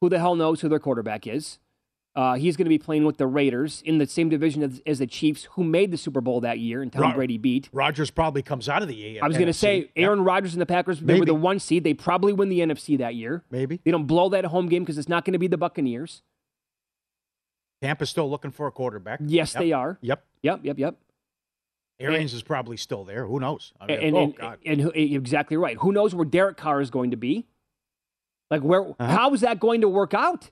[0.00, 1.58] Who the hell knows who their quarterback is?
[2.14, 5.00] Uh, he's going to be playing with the Raiders in the same division as, as
[5.00, 7.68] the Chiefs, who made the Super Bowl that year, and Tom Brady beat.
[7.72, 9.22] Rodgers probably comes out of the AFC.
[9.22, 10.98] I was going to say Aaron Rodgers and the Packers.
[11.00, 11.84] They were the one seed.
[11.84, 13.44] They probably win the NFC that year.
[13.50, 13.80] Maybe.
[13.84, 16.22] They don't blow that home game because it's not going to be the Buccaneers.
[17.82, 19.20] Tampa's still looking for a quarterback.
[19.22, 19.62] Yes, Yep.
[19.62, 19.98] they are.
[20.00, 20.24] Yep.
[20.42, 20.96] Yep, yep, yep.
[22.00, 23.26] Arians is probably still there.
[23.26, 23.72] Who knows?
[23.80, 24.58] I mean, and, oh, and, God.
[24.64, 25.76] and who- exactly right.
[25.78, 27.46] Who knows where Derek Carr is going to be?
[28.50, 28.88] Like where?
[28.90, 29.06] Uh-huh.
[29.06, 30.50] How is that going to work out?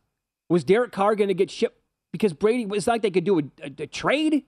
[0.49, 1.79] Was Derek Carr going to get shipped?
[2.13, 4.45] Because Brady, it's like they could do a, a- a trade.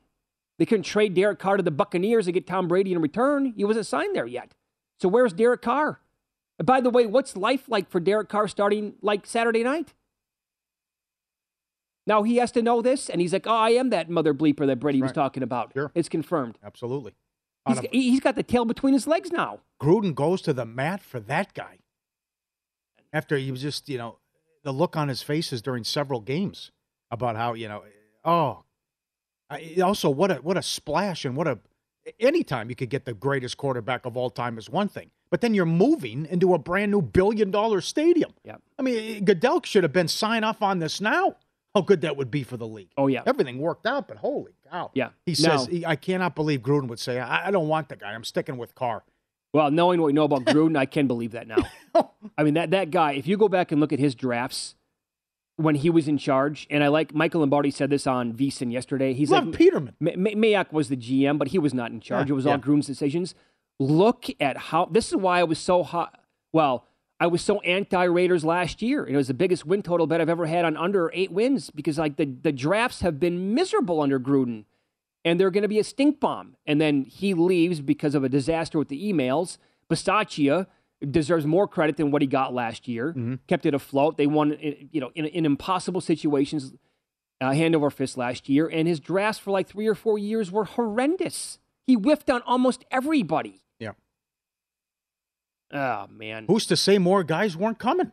[0.59, 3.53] They couldn't trade Derek Carr to the Buccaneers and get Tom Brady in return.
[3.57, 4.55] He wasn't signed there yet.
[5.01, 6.01] So where's Derek Carr?
[6.59, 9.93] And by the way, what's life like for Derek Carr starting like Saturday night?
[12.07, 14.67] Now he has to know this, and he's like, "Oh, I am that mother bleeper
[14.67, 15.91] that Brady was talking about." Sure.
[15.95, 16.57] It's confirmed.
[16.65, 17.13] Absolutely.
[17.67, 19.59] He's, a- he's got the tail between his legs now.
[19.83, 21.79] Gruden goes to the mat for that guy.
[23.17, 24.19] After he was just, you know,
[24.63, 26.71] the look on his faces during several games
[27.11, 27.83] about how, you know,
[28.27, 28.65] oh,
[29.49, 31.59] I, also what a what a splash and what a
[32.21, 35.55] anytime you could get the greatest quarterback of all time is one thing, but then
[35.55, 38.33] you're moving into a brand new billion dollar stadium.
[38.45, 38.57] Yeah.
[38.79, 41.37] I mean, Goodell should have been sign off on this now.
[41.75, 42.93] How good that would be for the league.
[42.99, 43.23] Oh yeah.
[43.25, 44.91] Everything worked out, but holy cow.
[44.95, 45.11] Yeah.
[45.25, 48.13] He says, he, I cannot believe Gruden would say, I, I don't want the guy.
[48.13, 49.05] I'm sticking with Carr.
[49.57, 51.57] Well, knowing what we know about Gruden, I can believe that now.
[52.37, 54.75] I mean, that, that guy, if you go back and look at his drafts
[55.57, 59.15] when he was in charge, and I like Michael Lombardi said this on VSIN yesterday.
[59.15, 59.95] He's Love like, Peterman.
[59.99, 62.29] Ma- Ma- Mayock was the GM, but he was not in charge.
[62.29, 62.53] Yeah, it was yeah.
[62.53, 63.35] all Gruden's decisions.
[63.81, 66.21] Look at how, this is why I was so hot.
[66.53, 66.85] Well,
[67.19, 69.07] I was so anti Raiders last year.
[69.07, 71.97] It was the biggest win total bet I've ever had on under eight wins because
[71.97, 74.65] like the, the drafts have been miserable under Gruden
[75.27, 76.57] and they're going to be a stink bomb.
[76.67, 79.59] And then he leaves because of a disaster with the emails.
[79.91, 80.69] Bisaccia
[81.11, 83.13] deserves more credit than what he got last year.
[83.49, 84.17] Kept it afloat.
[84.17, 84.57] They won,
[84.93, 86.73] you know, in, in impossible situations,
[87.41, 88.69] uh, hand over fist last year.
[88.69, 91.59] And his drafts for like three or four years were horrendous.
[91.89, 93.63] He whiffed on almost everybody.
[93.81, 93.93] Yeah.
[95.73, 96.45] Oh man.
[96.47, 98.13] Who's to say more guys weren't coming?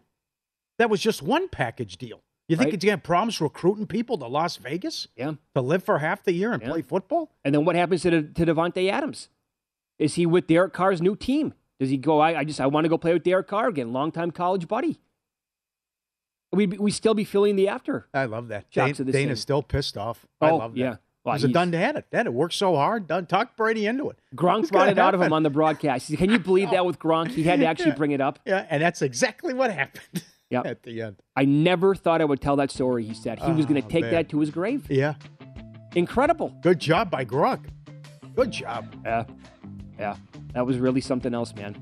[0.79, 2.23] That was just one package deal.
[2.49, 2.81] You think Right.
[2.81, 5.33] he's got problems recruiting people to Las Vegas Yeah.
[5.55, 6.69] to live for half the year and Yeah.
[6.69, 7.31] play football?
[7.45, 9.29] And then what happens to, to Davante Adams?
[9.97, 11.53] Is he with Derek Carr's new team?
[11.79, 13.93] Does he go, I, I just, I want to go play with Derek Carr again,
[13.93, 14.99] longtime college buddy?
[16.51, 18.07] We we still be feeling the after.
[18.13, 18.69] I love that.
[18.71, 20.25] Dana's still pissed off.
[20.39, 20.79] I Oh, love that.
[20.79, 20.95] yeah.
[21.23, 22.05] Well, it was a he's- done had it.
[22.11, 23.07] That it worked so hard.
[23.07, 24.19] Done talk Brady into it.
[24.35, 26.07] Gronk brought it out of him on the broadcast.
[26.07, 27.29] Said, Can you believe that with Gronk?
[27.31, 27.95] He had to actually Yeah.
[27.95, 28.39] bring it up.
[28.45, 30.23] Yeah, and that's exactly what happened
[30.53, 30.65] Yep.
[30.65, 31.15] at the end.
[31.35, 33.39] I never thought I would tell that story, he said.
[33.39, 34.11] He was going Oh, to take man.
[34.11, 34.85] that to his grave.
[34.89, 35.15] Yeah.
[35.95, 36.53] Incredible.
[36.61, 37.65] Good job by Gronk.
[38.35, 38.95] Good job.
[39.05, 39.25] Yeah.
[39.99, 40.15] Yeah.
[40.53, 41.75] That was really something else, man.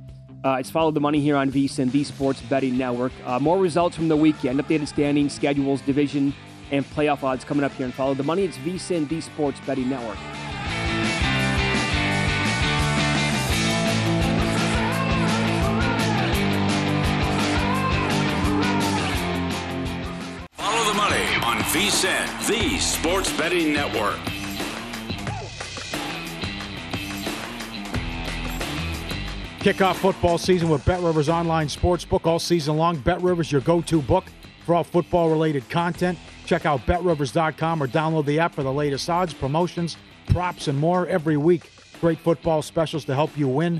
[0.43, 3.11] Uh, it's Follow the Money here on VSIN, the Sports Betting Network.
[3.25, 6.33] Uh, more results from the weekend, updated standings, schedules, division,
[6.71, 8.43] and playoff odds coming up here and Follow the Money.
[8.43, 10.17] It's VSIN, the Sports Betting Network.
[22.01, 24.17] the Sports Betting Network.
[29.59, 32.97] Kick off football season with Bet Rivers Online Sportsbook all season long.
[32.97, 34.25] Bet Rivers, your go to book
[34.65, 36.17] for all football related content.
[36.47, 39.97] Check out betrivers.com or download the app for the latest odds, promotions,
[40.29, 41.69] props, and more every week.
[41.99, 43.79] Great football specials to help you win.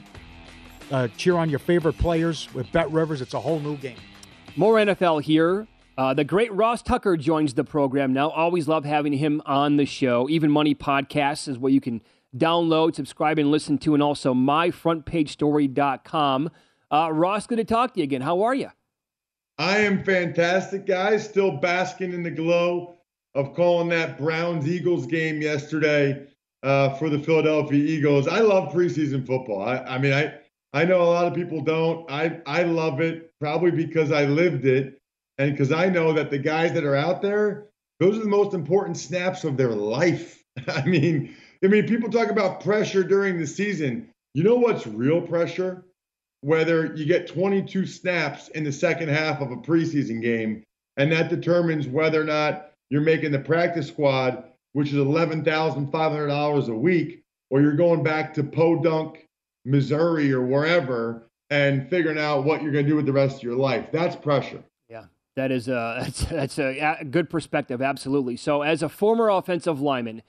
[0.91, 3.21] Uh, cheer on your favorite players with Bet Rivers.
[3.21, 3.97] It's a whole new game.
[4.55, 5.67] More NFL here.
[5.97, 8.30] Uh, the great Ross Tucker joins the program now.
[8.30, 10.27] Always love having him on the show.
[10.30, 12.01] Even Money Podcasts is where you can
[12.36, 16.49] download, subscribe, and listen to, and also myfrontpagestory.com.
[16.89, 18.21] Uh, Ross, good to talk to you again.
[18.21, 18.69] How are you?
[19.58, 21.25] I am fantastic, guys.
[21.25, 22.95] Still basking in the glow
[23.36, 26.25] of calling that Browns Eagles game yesterday
[26.63, 28.27] uh, for the Philadelphia Eagles.
[28.27, 29.62] I love preseason football.
[29.62, 30.36] I, I mean, I
[30.73, 32.10] I know a lot of people don't.
[32.10, 35.00] I I love it probably because I lived it
[35.41, 37.65] and because I know that the guys that are out there,
[37.99, 40.43] those are the most important snaps of their life.
[40.67, 44.12] I mean, I mean, people talk about pressure during the season.
[44.36, 45.84] You know what's real pressure?
[46.41, 50.63] Whether you get 22 snaps in the second half of a preseason game,
[50.97, 56.73] and that determines whether or not you're making the practice squad, which is $11,500 a
[56.75, 59.25] week, or you're going back to Podunk,
[59.65, 63.43] Missouri, or wherever and figuring out what you're going to do with the rest of
[63.43, 63.88] your life.
[63.91, 64.63] That's pressure.
[65.35, 67.81] That is a that's, that's a, good perspective.
[67.81, 68.37] Absolutely.
[68.37, 70.23] So, as a former offensive lineman,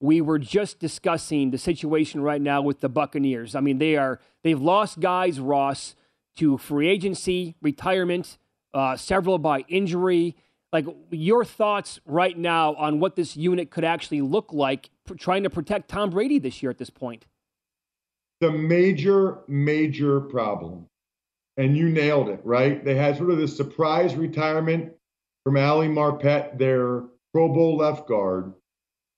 [0.00, 3.54] we were just discussing the situation right now with the Buccaneers.
[3.54, 5.94] I mean, they are they've lost guys, Ross,
[6.36, 8.38] to free agency, retirement,
[8.72, 10.36] uh, several by injury.
[10.72, 15.50] Like your thoughts right now on what this unit could actually look like, trying to
[15.50, 17.26] protect Tom Brady this year at this point.
[18.40, 20.86] The major, major problem,
[21.56, 22.84] and you nailed it, right?
[22.84, 24.92] They had sort of this surprise retirement
[25.44, 28.52] from Ali Marpet, their Pro Bowl left guard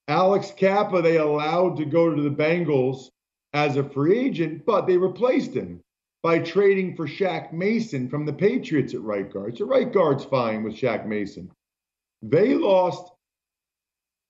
[0.09, 3.11] Alex Cappa, they allowed to go to the Bengals
[3.53, 5.81] as a free agent, but they replaced him
[6.23, 9.57] by trading for Shaq Mason from the Patriots at right guard.
[9.57, 11.51] So right guard's fine with Shaq Mason.
[12.23, 13.13] They lost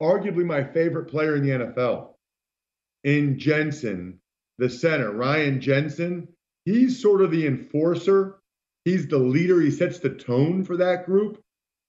[0.01, 2.15] arguably my favorite player in the NFL
[3.05, 4.21] in Jensen,
[4.59, 6.29] the center, Ryan Jensen.
[6.65, 8.39] He's sort of the enforcer.
[8.85, 9.61] He's the leader.
[9.61, 11.43] He sets the tone for that group.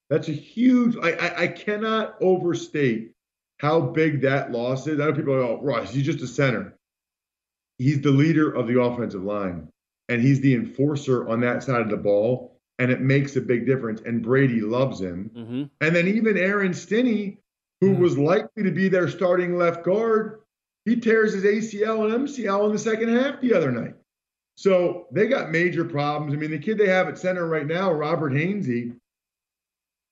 [0.10, 3.14] That's a huge, I, I, I cannot overstate
[3.58, 5.00] how big that loss is.
[5.00, 6.78] I know people go, oh, Ross, he's just a center.
[7.78, 9.70] He's the leader of the offensive line,
[10.10, 13.66] and he's the enforcer on that side of the ball, and it makes a big
[13.66, 14.02] difference.
[14.02, 15.32] And Brady loves him.
[15.36, 15.64] Mm-hmm.
[15.82, 17.40] And then even Aaron Stinnie,
[17.82, 18.02] who mm-hmm.
[18.02, 20.42] was likely to be their starting left guard,
[20.86, 23.96] he tears his ACL and MCL in the second half the other night.
[24.56, 26.34] So they got major problems.
[26.34, 28.96] I mean, the kid they have at center right now, Robert Hainsey,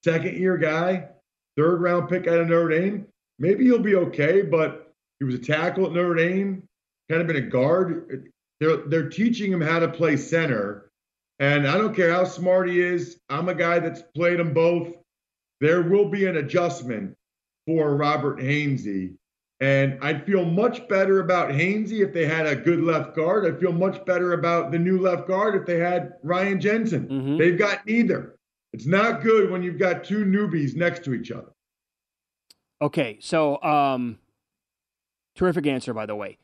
[0.04, 1.10] second year guy,
[1.58, 3.08] third round pick out of Notre Dame
[3.42, 6.64] maybe he'll be okay, but he was a tackle at Notre Dame,
[7.10, 8.32] kind of been a guard.
[8.60, 10.92] They're they're teaching him how to play center.
[11.40, 13.20] And I don't care how smart he is.
[13.28, 14.96] I'm a guy that's played them both.
[15.60, 17.16] There will be an adjustment
[17.66, 19.16] for Robert Hainsey.
[19.62, 23.46] And I'd feel much better about Hainsey if they had a good left guard.
[23.46, 27.08] I'd feel much better about the new left guard if they had Ryan Jensen.
[27.08, 27.38] Mm-hmm.
[27.38, 28.40] They've got neither.
[28.74, 31.52] It's not good when you've got two newbies next to each other.
[32.82, 34.18] Okay, so um,
[35.36, 36.40] terrific answer, by the way.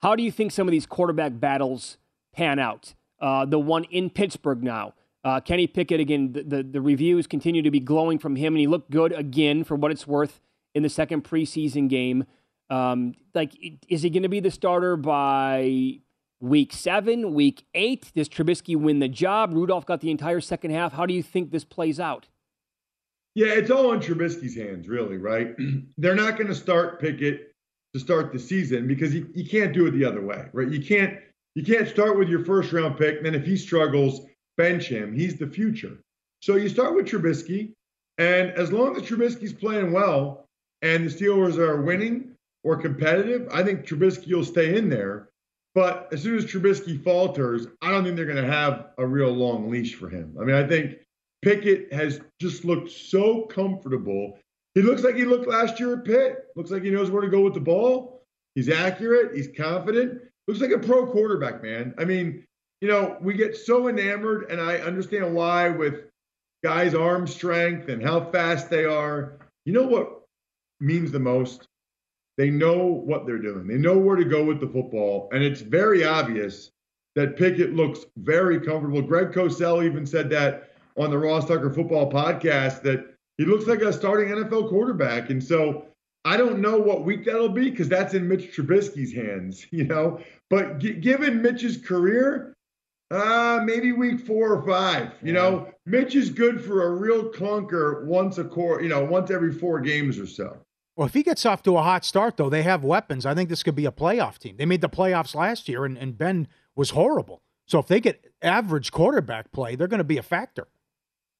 [0.00, 1.98] How do you think some of these quarterback battles
[2.34, 2.94] pan out?
[3.20, 4.94] Uh, the one in Pittsburgh now.
[5.24, 8.60] Uh, Kenny Pickett, again, the, the, the, reviews continue to be glowing from him, and
[8.60, 10.40] he looked good again for what it's worth
[10.74, 12.24] in the second preseason game.
[12.72, 13.52] Um, like,
[13.88, 15.98] is he going to be the starter by
[16.40, 18.10] week seven, week eight?
[18.14, 19.52] Does Trubisky win the job?
[19.52, 20.94] Rudolph got the entire second half.
[20.94, 22.28] How do you think this plays out?
[23.34, 25.54] Yeah, it's all on Trubisky's hands, really, right?
[25.98, 27.54] They're not going to start Pickett
[27.92, 30.68] to start the season because you, you can't do it the other way, right?
[30.68, 31.18] You can't
[31.54, 34.22] you can't start with your first round pick, and then if he struggles,
[34.56, 35.14] bench him.
[35.14, 35.98] He's the future.
[36.40, 37.74] So you start with Trubisky,
[38.16, 40.46] and as long as Trubisky's playing well
[40.80, 42.31] and the Steelers are winning
[42.64, 45.28] or competitive, I think Trubisky will stay in there.
[45.74, 49.30] But as soon as Trubisky falters, I don't think they're going to have a real
[49.32, 50.36] long leash for him.
[50.40, 50.98] I mean, I think
[51.42, 54.38] Pickett has just looked so comfortable.
[54.74, 56.46] He looks like he looked last year at Pitt.
[56.56, 58.22] Looks like he knows where to go with the ball.
[58.54, 59.34] He's accurate.
[59.34, 60.20] He's confident.
[60.46, 61.94] Looks like a pro quarterback, man.
[61.98, 62.44] I mean,
[62.80, 66.04] you know, we get so enamored, and I understand why with
[66.62, 69.38] guys' arm strength and how fast they are.
[69.64, 70.22] You know what
[70.80, 71.66] means the most?
[72.38, 73.66] They know what they're doing.
[73.66, 76.70] They know where to go with the football, and it's very obvious
[77.14, 79.02] that Pickett looks very comfortable.
[79.02, 83.80] Greg Cosell even said that on the Ross Tucker Football Podcast that he looks like
[83.80, 85.30] a starting NFL quarterback.
[85.30, 85.86] And so
[86.24, 90.20] I don't know what week that'll be because that's in Mitch Trubisky's hands, you know.
[90.50, 92.54] But g- given Mitch's career,
[93.10, 95.12] uh, maybe week four or five.
[95.22, 95.40] You yeah.
[95.40, 99.52] know, Mitch is good for a real clunker once a core, you know, once every
[99.52, 100.56] four games or so.
[100.96, 103.24] Well, if he gets off to a hot start, though, they have weapons.
[103.24, 104.56] I think this could be a playoff team.
[104.58, 107.42] They made the playoffs last year, and, and Ben was horrible.
[107.66, 110.68] So if they get average quarterback play, they're going to be a factor.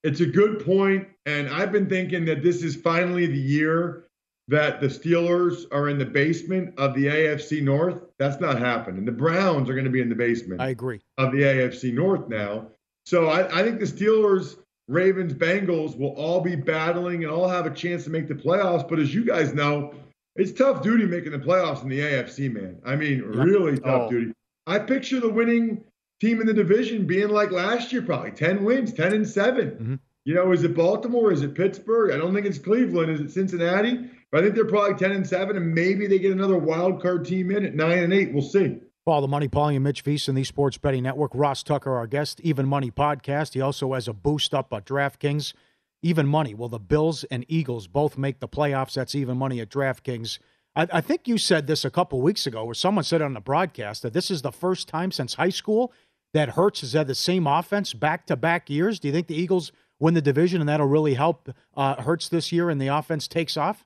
[0.02, 4.06] It's a good point, and I've been thinking that this is finally the year
[4.48, 8.02] that the Steelers are in the basement of the AFC North.
[8.18, 9.04] That's not happening.
[9.04, 10.60] The Browns are going to be in the basement.
[10.60, 12.68] I agree of the AFC North now.
[13.06, 14.56] So I, I think the Steelers,
[14.88, 18.88] Ravens, Bengals will all be battling and all have a chance to make the playoffs.
[18.88, 19.94] But as you guys know,
[20.34, 22.78] it's tough duty making the playoffs in the AFC, man.
[22.84, 24.10] I mean, really tough oh.
[24.10, 24.32] duty.
[24.66, 25.84] I picture the winning
[26.20, 29.70] team in the division being like last year, probably 10 wins, 10 and 7.
[29.70, 29.94] Mm-hmm.
[30.24, 31.32] You know, is it Baltimore?
[31.32, 32.12] Is it Pittsburgh?
[32.12, 33.10] I don't think it's Cleveland.
[33.10, 34.08] Is it Cincinnati?
[34.30, 37.24] But I think they're probably 10 and 7, and maybe they get another wild card
[37.24, 38.32] team in at 9 and 8.
[38.32, 38.78] We'll see.
[39.04, 41.32] Follow the Money, Pauly and Mitch VSiN, the Sports Betting Network.
[41.34, 43.54] Ross Tucker, our guest, Even Money podcast.
[43.54, 45.54] He also has a boost up at DraftKings.
[46.02, 46.54] Even Money.
[46.54, 48.94] Will the Bills and Eagles both make the playoffs?
[48.94, 50.38] That's Even Money at DraftKings.
[50.76, 53.40] I, I think you said this a couple weeks ago, or someone said on the
[53.40, 55.92] broadcast that this is the first time since high school
[56.32, 59.00] that Hurts has had the same offense back to back years.
[59.00, 62.52] Do you think the Eagles win the division and that'll really help uh, Hurts this
[62.52, 63.84] year and the offense takes off?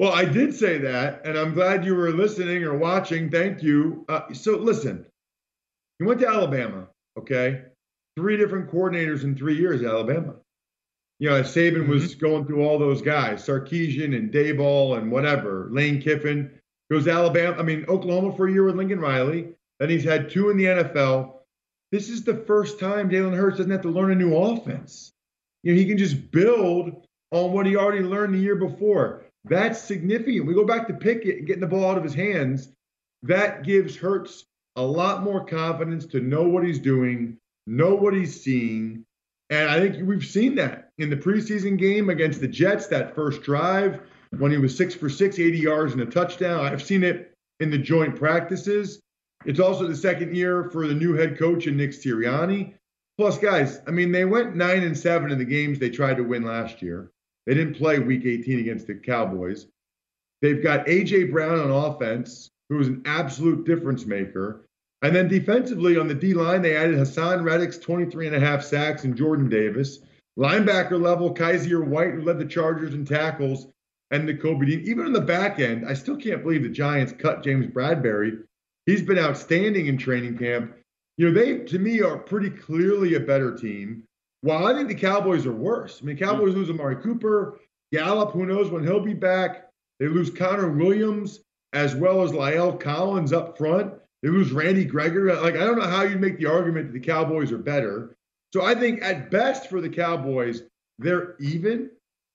[0.00, 3.28] Well, I did say that, and I'm glad you were listening or watching.
[3.28, 4.06] Thank you.
[4.08, 5.04] Uh, so, listen,
[5.98, 6.88] he went to Alabama,
[7.18, 7.64] okay?
[8.16, 10.36] Three different coordinators in three years at Alabama.
[11.18, 11.90] You know, as Saban mm-hmm.
[11.90, 16.50] was going through all those guys, Sarkisian and Daboll and whatever, Lane Kiffin.
[16.90, 19.48] Goes Alabama, I mean, Oklahoma for a year with Lincoln Riley.
[19.80, 21.34] Then he's had two in the NFL.
[21.92, 25.12] This is the first time Jalen Hurts doesn't have to learn a new offense.
[25.62, 29.26] You know, he can just build on what he already learned the year before.
[29.44, 30.46] That's significant.
[30.46, 32.70] We go back to Pickett and getting the ball out of his hands.
[33.22, 34.44] That gives Hurts
[34.76, 39.04] a lot more confidence to know what he's doing, know what he's seeing.
[39.48, 43.42] And I think we've seen that in the preseason game against the Jets, that first
[43.42, 44.00] drive
[44.38, 46.64] when he was six for six, 80 yards and a touchdown.
[46.64, 49.00] I've seen it in the joint practices.
[49.44, 52.74] It's also the second year for the new head coach and Nick Sirianni.
[53.18, 56.22] Plus, guys, I mean, they went nine and seven in the games they tried to
[56.22, 57.10] win last year.
[57.46, 59.66] They didn't play week 18 against the Cowboys.
[60.42, 61.24] They've got A.J.
[61.24, 64.66] Brown on offense, who is an absolute difference maker.
[65.02, 68.62] And then defensively on the D line, they added Haason Reddick's 23 and a half
[68.62, 70.00] sacks and Jordan Davis.
[70.38, 73.66] Linebacker level, Kyzir White, who led the Chargers in tackles,
[74.10, 74.80] and Nakobe Dean.
[74.80, 78.42] Even on the back end, I still can't believe the Giants cut James Bradberry.
[78.86, 80.74] He's been outstanding in training camp.
[81.16, 84.04] You know, they, to me, are pretty clearly a better team.
[84.42, 86.00] While I think the Cowboys are worse.
[86.02, 87.58] I mean, Cowboys lose Amari Cooper,
[87.92, 89.68] Gallup, who knows when he'll be back.
[89.98, 91.40] They lose Connor Williams
[91.72, 93.92] as well as La'el Collins up front.
[94.22, 95.34] They lose Randy Gregory.
[95.34, 98.16] Like, I don't know how you'd make the argument that the Cowboys are better.
[98.52, 100.62] So I think at best for the Cowboys,
[100.98, 101.90] they're even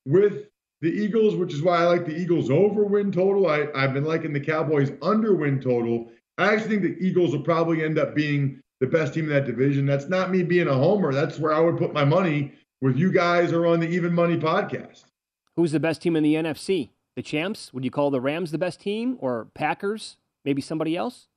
[0.06, 0.48] with
[0.82, 3.48] the Eagles, which is why I like the Eagles over win total.
[3.48, 6.12] I, I've been liking the Cowboys under win total.
[6.38, 9.46] I actually think the Eagles will probably end up being the best team in that
[9.46, 9.86] division.
[9.86, 11.14] That's not me being a homer.
[11.14, 14.38] That's where I would put my money with you guys or on the Even Money
[14.38, 15.06] podcast.
[15.56, 16.90] Who's the best team in the NFC?
[17.16, 17.74] The champs?
[17.74, 20.18] Would you call the Rams the best team or Packers?
[20.44, 21.28] Maybe somebody else?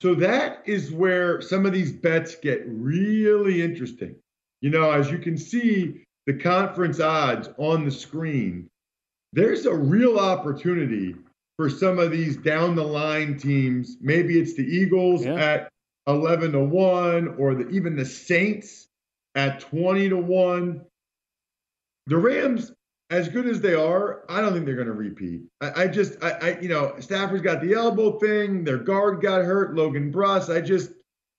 [0.00, 4.14] So that is where some of these bets get really interesting.
[4.60, 8.68] You know, as you can see the conference odds on the screen,
[9.32, 11.16] there's a real opportunity
[11.56, 13.96] for some of these down the line teams.
[14.00, 15.34] Maybe it's the Eagles yeah.
[15.34, 15.68] at
[16.08, 18.88] 11 to 1 or the, even the Saints
[19.34, 20.84] at 20 to 1.
[22.06, 22.72] The Rams,
[23.10, 25.42] as good as they are, I don't think they're going to repeat.
[25.60, 28.64] I, I just, I, I, you know, Stafford's got the elbow thing.
[28.64, 30.48] Their guard got hurt, Logan Bruss.
[30.48, 30.90] I just,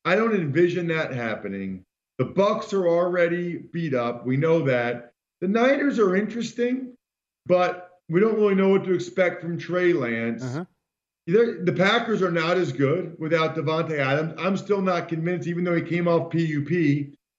[0.06, 1.84] I don't envision that happening.
[2.20, 4.26] The Bucs are already beat up.
[4.26, 5.14] We know that.
[5.42, 6.94] The Niners are interesting,
[7.46, 10.44] but we don't really know what to expect from Trey Lance.
[10.44, 10.66] Uh-huh
[11.32, 14.34] the Packers are not as good without Davante Adams.
[14.38, 16.70] I'm still not convinced, even though he came off PUP,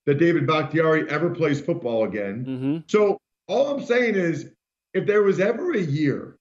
[0.06, 2.44] that David Bakhtiari ever plays football again.
[2.44, 2.78] Mm-hmm.
[2.88, 3.18] So
[3.48, 4.50] all I'm saying is,
[4.92, 6.36] if there was ever a year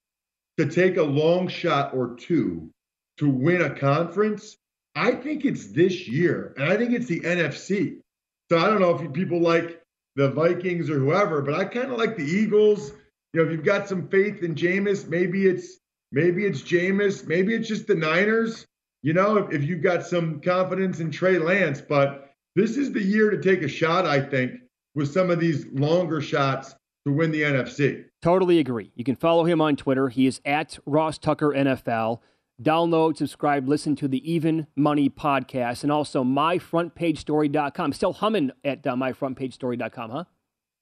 [0.57, 2.69] to take a long shot or two
[3.17, 4.57] to win a conference,
[4.95, 8.01] I think it's this year, and I think it's the NFC.
[8.49, 9.81] So I don't know if people like
[10.15, 12.91] the Vikings or whoever, but I kind of like the Eagles.
[13.33, 15.77] You know, if you've got some faith in Jameis, maybe it's
[16.12, 17.28] Maybe it's Jameis.
[17.28, 18.66] Maybe it's just the Niners.
[19.01, 23.01] You know, if, if you've got some confidence in Trey Lance, but this is the
[23.03, 24.53] year to take a shot, I think,
[24.95, 28.05] with some of these longer shots to win the NFC.
[28.22, 28.91] Totally agree.
[28.95, 30.10] You can follow him on Twitter.
[30.10, 32.20] He is at Ross Tucker NFL.
[32.62, 37.93] Download, subscribe, listen to the Even Money podcast, and also myfrontpagestory.com.
[37.93, 40.24] Still humming at uh, myfrontpagestory.com, huh?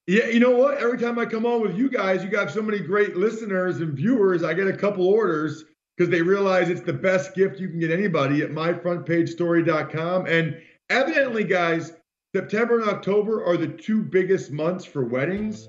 [0.08, 0.78] Yeah, you know what?
[0.78, 3.94] Every time I come on with you guys, you got so many great listeners and
[3.94, 4.42] viewers.
[4.42, 5.66] I get a couple orders
[5.98, 10.26] because they realize it's the best gift you can get anybody at myfrontpagestory.com.
[10.28, 11.92] And evidently, guys,
[12.34, 15.68] September and October are the two biggest months for weddings.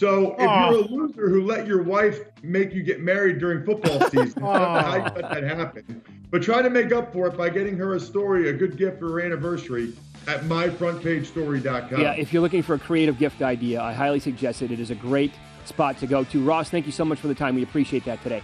[0.00, 4.00] So if you're a loser who let your wife make you get married during football
[4.10, 6.02] season, I don't know how you let that happen.
[6.30, 8.98] But try to make up for it by getting her a story, a good gift
[8.98, 9.92] for her anniversary
[10.26, 12.00] at myfrontpagestory.com.
[12.00, 14.70] Yeah, if you're looking for a creative gift idea, I highly suggest it.
[14.70, 15.34] It is a great
[15.66, 16.42] spot to go to.
[16.42, 17.54] Ross, thank you so much for the time.
[17.54, 18.42] We appreciate that today.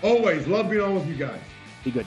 [0.00, 0.46] Always.
[0.46, 1.40] Love being on with you guys.
[1.82, 2.06] Be good.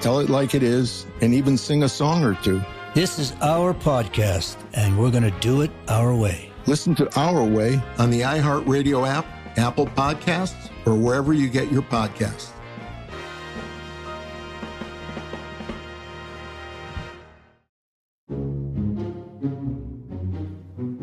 [0.00, 2.60] tell it like it is, and even sing a song or two.
[2.94, 6.50] This is our podcast, and we're going to do it our way.
[6.66, 9.26] Listen to Our Way on the iHeartRadio app,
[9.56, 12.50] Apple Podcasts, or wherever you get your podcasts.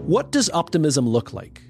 [0.06, 1.64] What does optimism look like?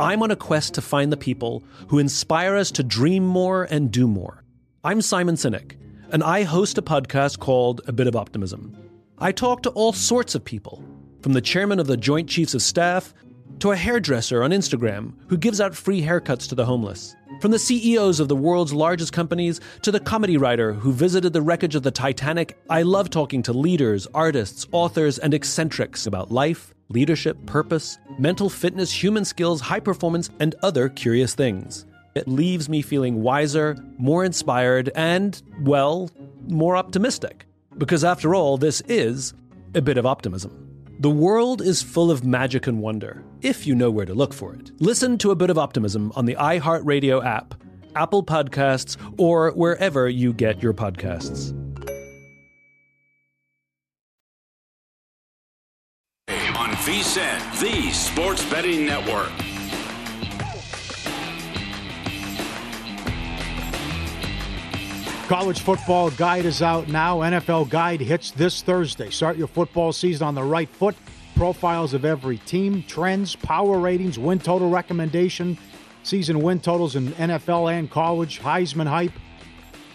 [0.00, 3.92] I'm on a quest to find the people who inspire us to dream more and
[3.92, 4.42] do more.
[4.82, 5.76] I'm Simon Sinek,
[6.10, 8.76] and I host a podcast called A Bit of Optimism.
[9.18, 10.82] I talk to all sorts of people,
[11.22, 13.12] from the chairman of the Joint Chiefs of Staff
[13.58, 17.58] to a hairdresser on Instagram who gives out free haircuts to the homeless, from the
[17.58, 21.82] CEOs of the world's largest companies to the comedy writer who visited the wreckage of
[21.82, 22.56] the Titanic.
[22.70, 28.90] I love talking to leaders, artists, authors, and eccentrics about life, leadership, purpose, mental fitness,
[28.90, 31.84] human skills, high performance, and other curious things.
[32.18, 36.10] It leaves me feeling wiser, more inspired, and, well,
[36.48, 37.46] more optimistic.
[37.76, 39.34] Because after all, this is
[39.76, 40.52] a bit of optimism.
[40.98, 44.52] The world is full of magic and wonder, if you know where to look for
[44.52, 44.72] it.
[44.80, 47.54] Listen to a bit of optimism on the iHeartRadio app,
[47.94, 51.52] Apple Podcasts, or wherever you get your podcasts.
[56.28, 59.30] On VSIN, the Sports Betting Network.
[65.28, 67.18] College football guide is out now.
[67.18, 69.10] NFL guide hits this Thursday.
[69.10, 70.96] Start your football season on the right foot.
[71.36, 75.58] Profiles of every team, trends, power ratings, win total recommendation,
[76.02, 79.12] season win totals in NFL and college, Heisman hype,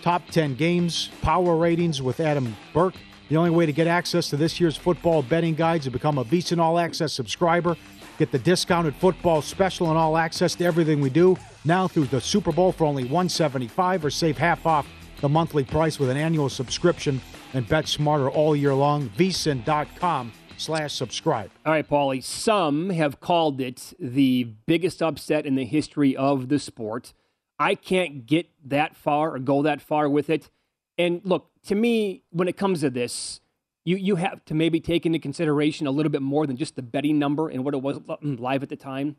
[0.04, 2.94] top 10 games, power ratings with Adam Burke.
[3.30, 6.26] The only way to get access to this year's football betting guides is become a
[6.26, 7.76] VSiN All Access subscriber.
[8.20, 12.22] Get the discounted football special and all access to everything we do now through the
[12.22, 14.88] Super Bowl for only 175 or save half off
[15.24, 17.22] the monthly price with an annual subscription
[17.54, 19.08] and bet smarter all year long.
[19.12, 21.50] vsin.com slash subscribe.
[21.66, 22.22] All right, Pauly.
[22.22, 27.14] Some have called it the biggest upset in the history of the sport.
[27.58, 30.50] I can't get that far or go that far with it.
[30.98, 33.40] And look, to me, when it comes to this,
[33.86, 36.82] you, you have to maybe take into consideration a little bit more than just the
[36.82, 39.16] betting number and what it was live at the time.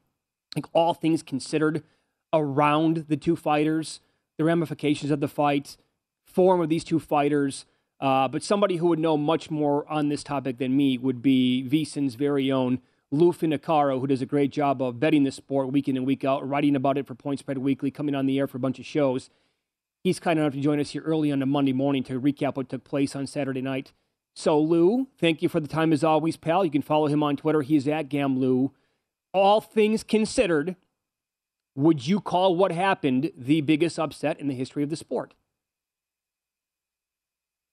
[0.54, 1.82] Like all things considered
[2.30, 4.00] around the two fighters,
[4.36, 5.78] the ramifications of the fight,
[6.34, 7.64] form of these two fighters.
[8.00, 11.66] Uh, but somebody who would know much more on this topic than me would be
[11.70, 12.80] VSiN's very own
[13.10, 16.24] Lou Finocchiaro, who does a great job of betting the sport week in and week
[16.24, 18.80] out, writing about it for Point Spread Weekly, coming on the air for a bunch
[18.80, 19.30] of shows.
[20.02, 22.68] He's kind enough to join us here early on a Monday morning to recap what
[22.68, 23.92] took place on Saturday night.
[24.34, 26.64] So, Lou, thank you for the time as always, pal.
[26.64, 27.62] You can follow him on Twitter.
[27.62, 28.72] He's at GamLou.
[29.32, 30.74] All things considered,
[31.76, 35.34] would you call what happened the biggest upset in the history of the sport?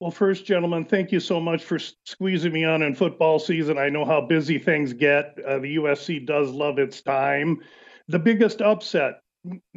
[0.02, 3.78] Well, first, gentlemen, thank you so much for squeezing me on in football season.
[3.78, 5.38] I know how busy things get.
[5.46, 7.60] Uh, the USC does love its time.
[8.08, 9.20] The biggest upset,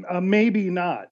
[0.08, 1.08] uh, maybe not.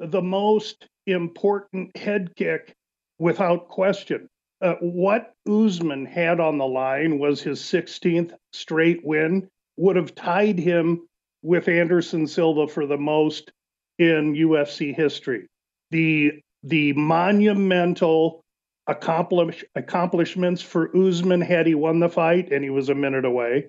[0.00, 2.74] The most important head kick,
[3.18, 4.28] without question.
[4.60, 9.48] Uh, what Usman had on the line was his 16th straight win,
[9.78, 11.08] would have tied him
[11.40, 13.50] with Anderson Silva for the most
[13.98, 15.46] in UFC history.
[15.90, 18.41] The the monumental
[18.86, 23.68] accomplish, accomplishments for Usman had he won the fight, and he was a minute away,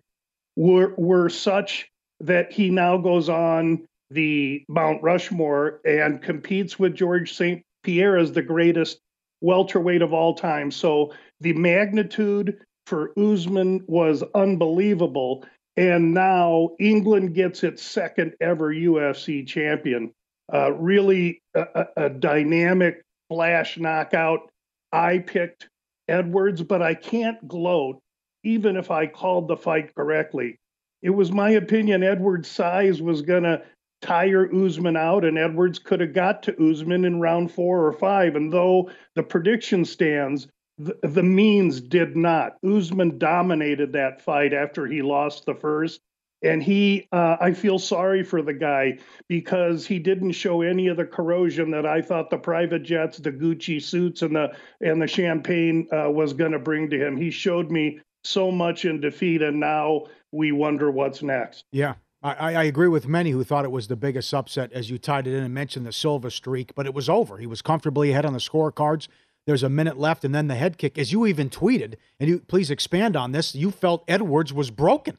[0.55, 1.89] were were such
[2.19, 7.63] that he now goes on the Mount Rushmore and competes with George St.
[7.83, 8.99] Pierre as the greatest
[9.41, 10.71] welterweight of all time.
[10.71, 15.45] So the magnitude for Usman was unbelievable.
[15.75, 20.13] And now England gets its second ever UFC champion.
[20.53, 24.51] Uh, really a, a, dynamic flash knockout
[24.93, 25.67] I picked
[26.07, 27.99] Edwards, but I can't gloat
[28.43, 30.59] even if I called the fight correctly.
[31.01, 33.63] It was my opinion Edwards' size was going to
[34.01, 38.35] tire Usman out, and Edwards could have got to Usman in round four or five.
[38.35, 42.57] And though the prediction stands, the, the means did not.
[42.65, 46.01] Usman dominated that fight after he lost the first.
[46.43, 50.97] And he, uh, I feel sorry for the guy because he didn't show any of
[50.97, 54.49] the corrosion that I thought the private jets, the Gucci suits, and the
[54.81, 57.15] and the champagne uh, was going to bring to him.
[57.15, 61.65] He showed me so much in defeat, and now we wonder what's next.
[61.71, 64.97] Yeah, I, I, agree with many who thought it was the biggest upset as you
[64.97, 67.37] tied it in and mentioned the Silva streak, but it was over.
[67.37, 69.07] He was comfortably ahead on the scorecards.
[69.45, 70.97] There's a minute left, and then the head kick.
[70.97, 75.17] As you even tweeted, and you please expand on this, you felt Edwards was broken.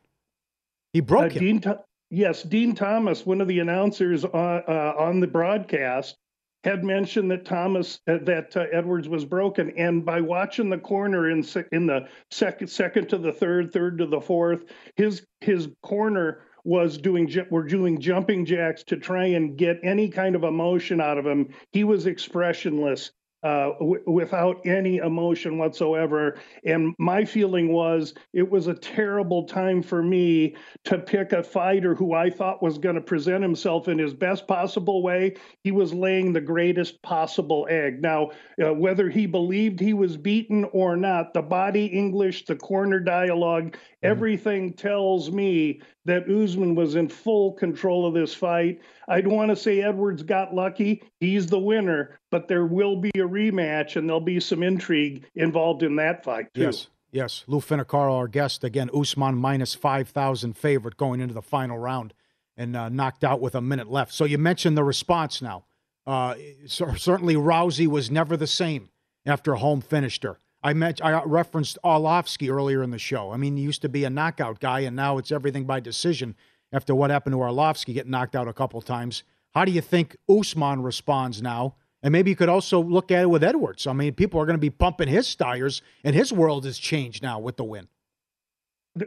[0.95, 1.63] He broke uh, Dean
[2.09, 6.17] yes, Dean Thomas, one of the announcers on, uh, on the broadcast,
[6.63, 11.31] had mentioned that Thomas uh, that uh, Edwards was broken, and by watching the corner
[11.31, 16.43] in in the second second to the third, third to the fourth, his his corner
[16.63, 21.19] was doing were doing jumping jacks to try and get any kind of emotion out
[21.19, 21.49] of him.
[21.73, 23.11] He was expressionless
[23.45, 26.39] uh, w- without any emotion whatsoever.
[26.65, 31.95] And my feeling was it was a terrible time for me to pick a fighter
[31.95, 35.35] who I thought was going to present himself in his best possible way.
[35.63, 38.01] He was laying the greatest possible egg.
[38.01, 38.31] Now,
[38.65, 43.73] uh, whether he believed he was beaten or not, the body English, the corner dialogue,
[43.73, 44.07] mm-hmm.
[44.11, 48.81] everything tells me that Usman was in full control of this fight.
[49.09, 51.03] I'd want to say Edwards got lucky.
[51.21, 55.83] He's the winner, but there will be a rematch and there'll be some intrigue involved
[55.83, 56.63] in that fight, too.
[56.63, 56.89] Yes.
[57.11, 58.91] Yes, Lou Finocchiaro, our guest again.
[58.93, 62.13] Usman minus five thousand favorite going into the final round,
[62.57, 64.13] and uh, knocked out with a minute left.
[64.13, 65.65] So you mentioned the response now.
[66.05, 66.35] Uh,
[66.67, 68.89] certainly, Rousey was never the same
[69.25, 70.39] after Holm finished her.
[70.65, 73.31] I met, I referenced Arlovsky earlier in the show.
[73.31, 76.35] I mean, he used to be a knockout guy, and now it's everything by decision
[76.73, 79.25] after what happened to Arlovsky getting knocked out a couple times.
[79.55, 81.77] How do you think Usman responds now?
[82.03, 83.87] And maybe you could also look at it with Edwards.
[83.87, 87.23] I mean, people are going to be pumping his tires, and his world has changed
[87.23, 87.87] now with the win.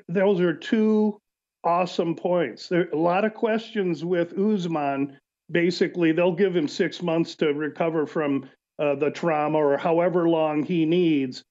[0.07, 1.19] Those are two
[1.63, 2.69] awesome points.
[2.69, 5.17] There are a lot of questions with Usman.
[5.49, 8.47] Basically, they'll give him six months to recover from
[8.79, 11.43] uh, the trauma or however long he needs.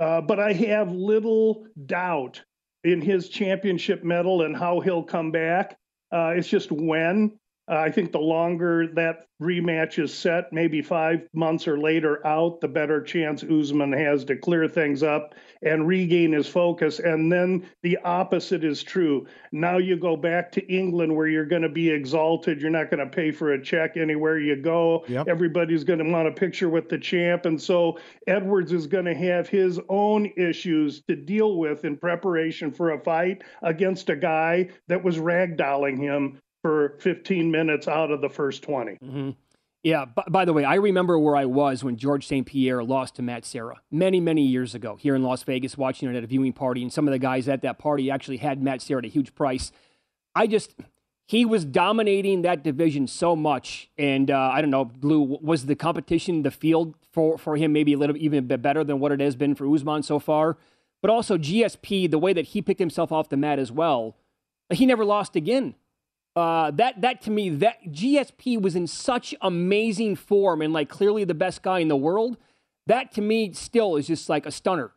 [0.00, 2.42] Uh, but I have little doubt
[2.82, 5.78] in his championship medal and how he'll come back.
[6.12, 7.38] Uh, it's just when.
[7.66, 12.60] Uh, I think the longer that rematch is set, maybe five months or later out,
[12.60, 16.98] the better chance Usman has to clear things up and regain his focus.
[16.98, 19.26] And then the opposite is true.
[19.50, 22.60] Now you go back to England where you're going to be exalted.
[22.60, 25.04] You're not going to pay for a check anywhere you go.
[25.08, 25.28] Yep.
[25.28, 27.46] Everybody's going to want a picture with the champ.
[27.46, 32.70] And so Edwards is going to have his own issues to deal with in preparation
[32.70, 38.22] for a fight against a guy that was ragdolling him for 15 minutes out of
[38.22, 38.92] the first 20.
[38.92, 39.30] Mm-hmm.
[39.82, 42.46] Yeah, b- by the way, I remember where I was when George St.
[42.46, 46.16] Pierre lost to Matt Serra many, many years ago here in Las Vegas, watching it
[46.16, 46.80] at a viewing party.
[46.80, 49.34] And some of the guys at that party actually had Matt Serra at a huge
[49.34, 49.72] price.
[50.34, 50.74] I just,
[51.26, 53.90] he was dominating that division so much.
[53.98, 57.92] And uh, I don't know, Lou, was the competition, the field for, for him maybe
[57.92, 60.56] a little even bit better than what it has been for Usman so far?
[61.04, 64.16] but also GSP, the way that he picked himself off the mat as well,
[64.72, 65.74] he never lost again.
[66.36, 71.24] Uh, that that to me, that GSP was in such amazing form and like clearly
[71.24, 72.36] the best guy in the world.
[72.86, 74.92] That to me still is just like a stunner.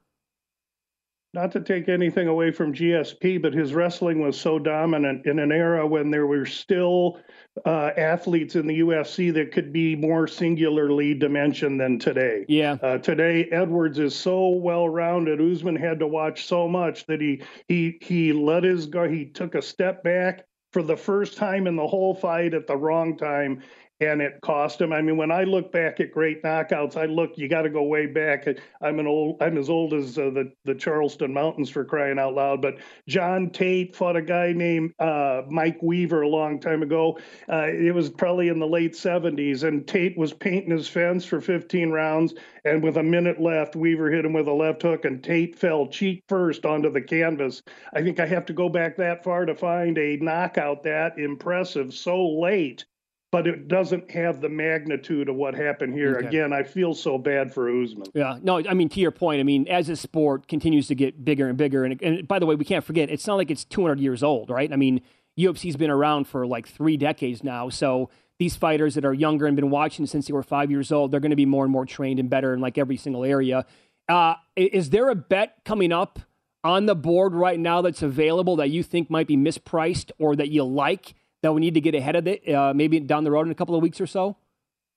[1.34, 5.52] Not to take anything away from GSP, but his wrestling was so dominant in an
[5.52, 7.20] era when there were still
[7.66, 12.46] uh, athletes in the UFC that could be more singularly dimensioned than today.
[12.48, 12.78] Yeah.
[12.82, 15.40] Uh, today, Edwards is so well rounded.
[15.40, 19.12] Usman had to watch so much that he he he let his guard.
[19.12, 20.47] He took a step back
[20.78, 23.64] for the first time in the whole fight at the wrong time
[24.00, 24.94] and it cost him.
[24.94, 27.32] I mean, when I look back at great knockouts, I look.
[27.36, 28.48] You got to go way back.
[28.82, 29.42] I'm an old.
[29.42, 32.62] I'm as old as uh, the the Charleston Mountains for crying out loud.
[32.62, 32.78] But
[33.08, 37.18] John Tate fought a guy named uh, Mike Weaver a long time ago.
[37.50, 41.42] Uh, it was probably in the late 70s, and Tate was painting his fence for
[41.42, 42.36] 15 rounds,
[42.66, 45.88] and with a minute left, Weaver hit him with a left hook, and Tate fell
[45.88, 47.64] cheek first onto the canvas.
[47.94, 51.94] I think I have to go back that far to find a knockout that impressive
[51.94, 52.86] so late
[53.32, 56.18] but it doesn't have the magnitude of what happened here.
[56.18, 56.28] Okay.
[56.28, 58.08] Again, I feel so bad for Usman.
[58.14, 59.40] Yeah, no, I mean to your point.
[59.40, 62.46] I mean, as the sport continues to get bigger and bigger, and, and by the
[62.46, 64.72] way, we can't forget it's not like it's 200 years old, right?
[64.72, 65.02] I mean,
[65.38, 68.10] UFC's been around for like three decades now, so
[68.40, 71.20] these fighters that are younger and been watching since they were five years old, they're
[71.20, 73.66] going to be more and more trained and better in like every single area.
[74.08, 76.20] Uh, is there a bet coming up
[76.64, 80.50] on the board right now that's available that you think might be mispriced or that
[80.50, 81.14] you like?
[81.44, 83.56] That we need to get ahead of it, uh, maybe down the road in a
[83.56, 84.38] couple of weeks or so?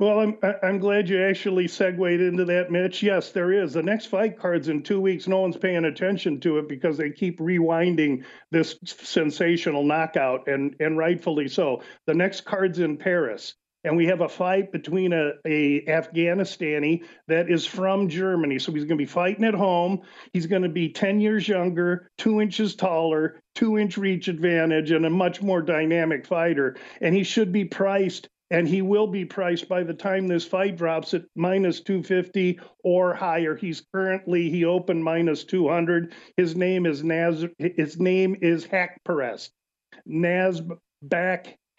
[0.01, 3.03] Well, I'm I'm glad you actually segued into that, Mitch.
[3.03, 3.75] Yes, there is.
[3.75, 5.29] The next fight card's in two weeks.
[5.29, 10.97] No one's paying attention to it because they keep rewinding this sensational knockout, and and
[10.97, 11.83] rightfully so.
[12.07, 13.55] The next card's in Paris
[13.85, 18.59] and we have a fight between a, a Afghanistani that is from Germany.
[18.59, 20.03] So he's going to be fighting at home.
[20.33, 25.07] He's going to be 10 years younger, two inches taller, two inch reach advantage, and
[25.07, 26.77] a much more dynamic fighter.
[27.01, 28.29] And he should be priced.
[28.53, 33.15] And he will be priced by the time this fight drops at minus 250 or
[33.15, 33.55] higher.
[33.55, 36.13] He's currently he opened minus 200.
[36.37, 37.47] His name is Naz.
[37.59, 39.51] His name is Haqparast.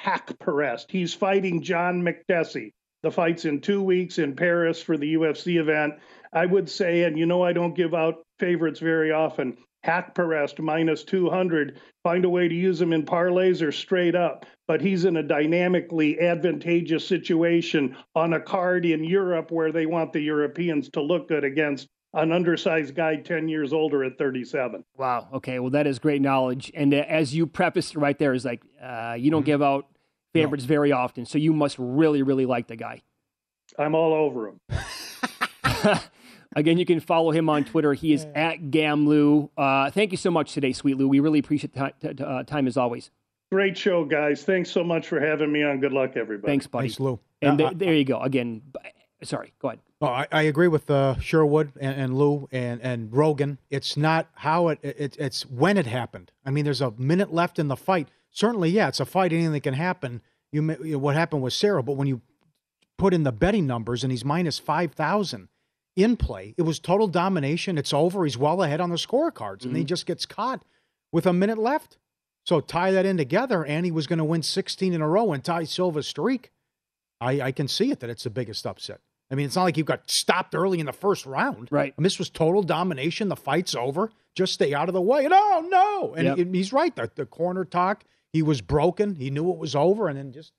[0.04, 0.86] Nasback Haqparast.
[0.90, 2.72] He's fighting John Makdessi.
[3.04, 5.96] The fight's in two weeks in Paris for the UFC event.
[6.34, 11.04] I would say, and you know I don't give out favorites very often, Haqparast minus
[11.04, 11.80] 200.
[12.04, 14.46] Find a way to use him in parlays or straight up.
[14.68, 20.14] But he's in a dynamically advantageous situation on a card in Europe where they want
[20.14, 24.84] the Europeans to look good against an undersized guy 10 years older at 37.
[24.98, 25.28] Wow.
[25.34, 25.60] Okay.
[25.60, 26.72] Well, that is great knowledge.
[26.76, 29.46] And uh, as you prefaced right there, is like, uh, you don't mm-hmm.
[29.46, 29.88] give out
[30.34, 30.68] favorites no.
[30.68, 31.26] very often.
[31.26, 33.02] So you must really, really like the guy.
[33.78, 36.00] I'm all over him.
[36.56, 37.94] Again, you can follow him on Twitter.
[37.94, 39.50] He is at GamLou.
[39.56, 41.08] Uh, thank you so much today, Sweet Lou.
[41.08, 43.10] We really appreciate the t- t- uh, time as always.
[43.52, 44.44] Great show, guys.
[44.44, 45.80] Thanks so much for having me on.
[45.80, 46.52] Good luck, everybody.
[46.52, 46.90] Thanks, buddy.
[46.90, 47.20] Thanks, Lou.
[47.42, 48.20] And th- there you go.
[48.20, 48.62] Again,
[49.24, 49.80] sorry, go ahead.
[50.02, 53.60] Oh, I, I agree with uh, Sherwood and, and, Lou and, and Rogan.
[53.70, 56.32] It's not how it, it, it's when it happened.
[56.46, 58.10] I mean, there's a minute left in the fight.
[58.32, 59.34] Certainly, yeah, it's a fight.
[59.34, 60.22] Anything can happen.
[60.52, 62.22] You, you know, what happened with Serra, but when you
[62.98, 65.50] put in the betting numbers and he's minus five thousand
[65.96, 67.78] in play, it was total domination.
[67.78, 68.24] It's over.
[68.24, 69.70] He's well ahead on the scorecards, mm-hmm.
[69.70, 69.88] and he mm-hmm.
[69.88, 70.64] just gets caught
[71.12, 71.98] with a minute left.
[72.46, 75.32] So tie that in together, and he was going to win 16 in a row
[75.32, 76.52] and tie Silva's streak.
[77.20, 79.00] I, I can see it that it's the biggest upset.
[79.30, 81.70] I mean, it's not like you got stopped early in the first round.
[81.72, 81.94] Right.
[81.96, 83.30] And this was total domination.
[83.30, 84.12] The fight's over.
[84.36, 85.24] Just stay out of the way.
[85.24, 86.14] And oh no!
[86.16, 86.38] And yep.
[86.38, 86.94] he, he's right.
[86.96, 88.04] The, the corner talk
[88.34, 89.16] he was broken.
[89.16, 90.54] He knew it was over, and then just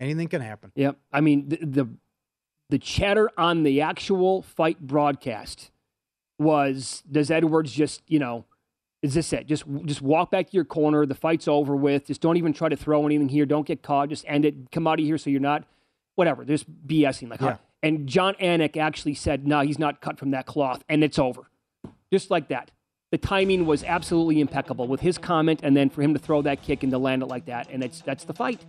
[0.00, 0.72] anything can happen.
[0.74, 0.96] Yep.
[1.12, 1.88] I mean, the, the,
[2.70, 5.70] the chatter on the actual fight broadcast
[6.38, 8.44] was: Does Edwards just, you know,
[9.02, 9.46] is this it?
[9.46, 11.06] Just just walk back to your corner.
[11.06, 12.06] The fight's over with.
[12.06, 13.46] Just don't even try to throw anything here.
[13.46, 14.08] Don't get caught.
[14.08, 14.70] Just end it.
[14.72, 15.64] Come out of here so you're not
[16.14, 16.44] whatever.
[16.44, 17.40] There's BSing like.
[17.40, 17.52] Yeah.
[17.52, 17.56] Huh?
[17.80, 21.42] And Jon Anik actually said, "No, he's not cut from that cloth," and it's over,
[22.10, 22.72] just like that
[23.10, 26.62] the timing was absolutely impeccable with his comment and then for him to throw that
[26.62, 27.68] kick and to land it like that.
[27.70, 28.60] And it's that's the fight.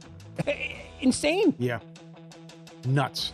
[1.01, 1.53] Insane.
[1.59, 1.79] Yeah.
[2.87, 3.33] Nuts.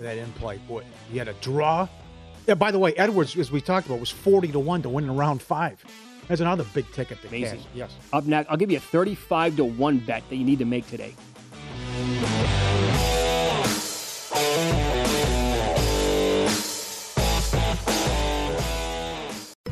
[0.00, 0.58] That in play.
[0.68, 1.88] Boy, he had a draw.
[2.48, 5.04] Yeah, by the way, Edwards, as we talked about, was 40 to 1 to win
[5.04, 5.84] in round five.
[6.26, 7.58] That's another big ticket to Amazing.
[7.58, 7.68] Cash.
[7.74, 7.96] Yes.
[8.12, 10.88] Up next, I'll give you a 35 to 1 bet that you need to make
[10.88, 11.14] today.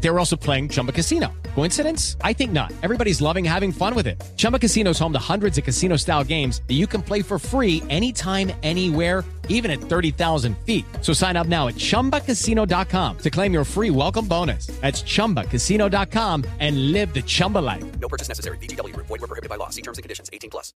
[0.00, 1.32] They were also playing Chumba Casino.
[1.54, 2.16] Coincidence?
[2.22, 2.72] I think not.
[2.82, 4.20] Everybody's loving having fun with it.
[4.36, 7.82] Chumba Casino's home to hundreds of casino style games that you can play for free
[7.90, 10.86] anytime, anywhere, even at 30,000 feet.
[11.02, 14.68] So sign up now at chumbacasino.com to claim your free welcome bonus.
[14.80, 17.84] That's chumbacasino.com and live the Chumba life.
[18.00, 18.56] No purchase necessary.
[18.58, 19.06] VGW Group.
[19.06, 19.68] Void were prohibited by law.
[19.68, 20.30] See terms and conditions.
[20.32, 20.72] 18 plus.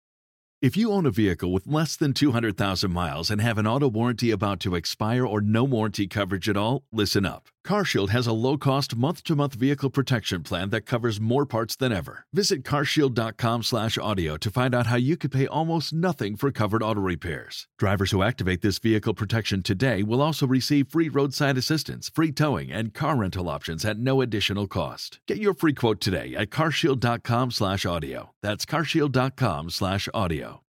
[0.60, 4.30] If you own a vehicle with less than 200,000 miles and have an auto warranty
[4.30, 7.51] about to expire or no warranty coverage at all, listen up.
[7.66, 12.26] CarShield has a low-cost month-to-month vehicle protection plan that covers more parts than ever.
[12.32, 17.68] Visit carshield.com/audio to find out how you could pay almost nothing for covered auto repairs.
[17.78, 22.72] Drivers who activate this vehicle protection today will also receive free roadside assistance, free towing,
[22.72, 25.20] and car rental options at no additional cost.
[25.28, 28.30] Get your free quote today at carshield.com/audio.
[28.42, 30.62] That's carshield.com/audio.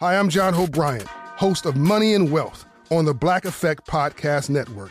[0.00, 1.06] Hi, I'm John O'Brien,
[1.36, 4.90] host of Money and Wealth on the Black Effect Podcast Network.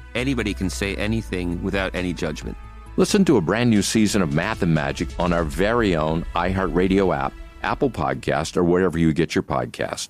[0.15, 2.57] anybody can say anything without any judgment.
[2.97, 7.15] Listen to a brand new season of Math and Magic on our very own iHeartRadio
[7.15, 7.33] app,
[7.63, 10.09] Apple Podcast, or wherever you get your podcast.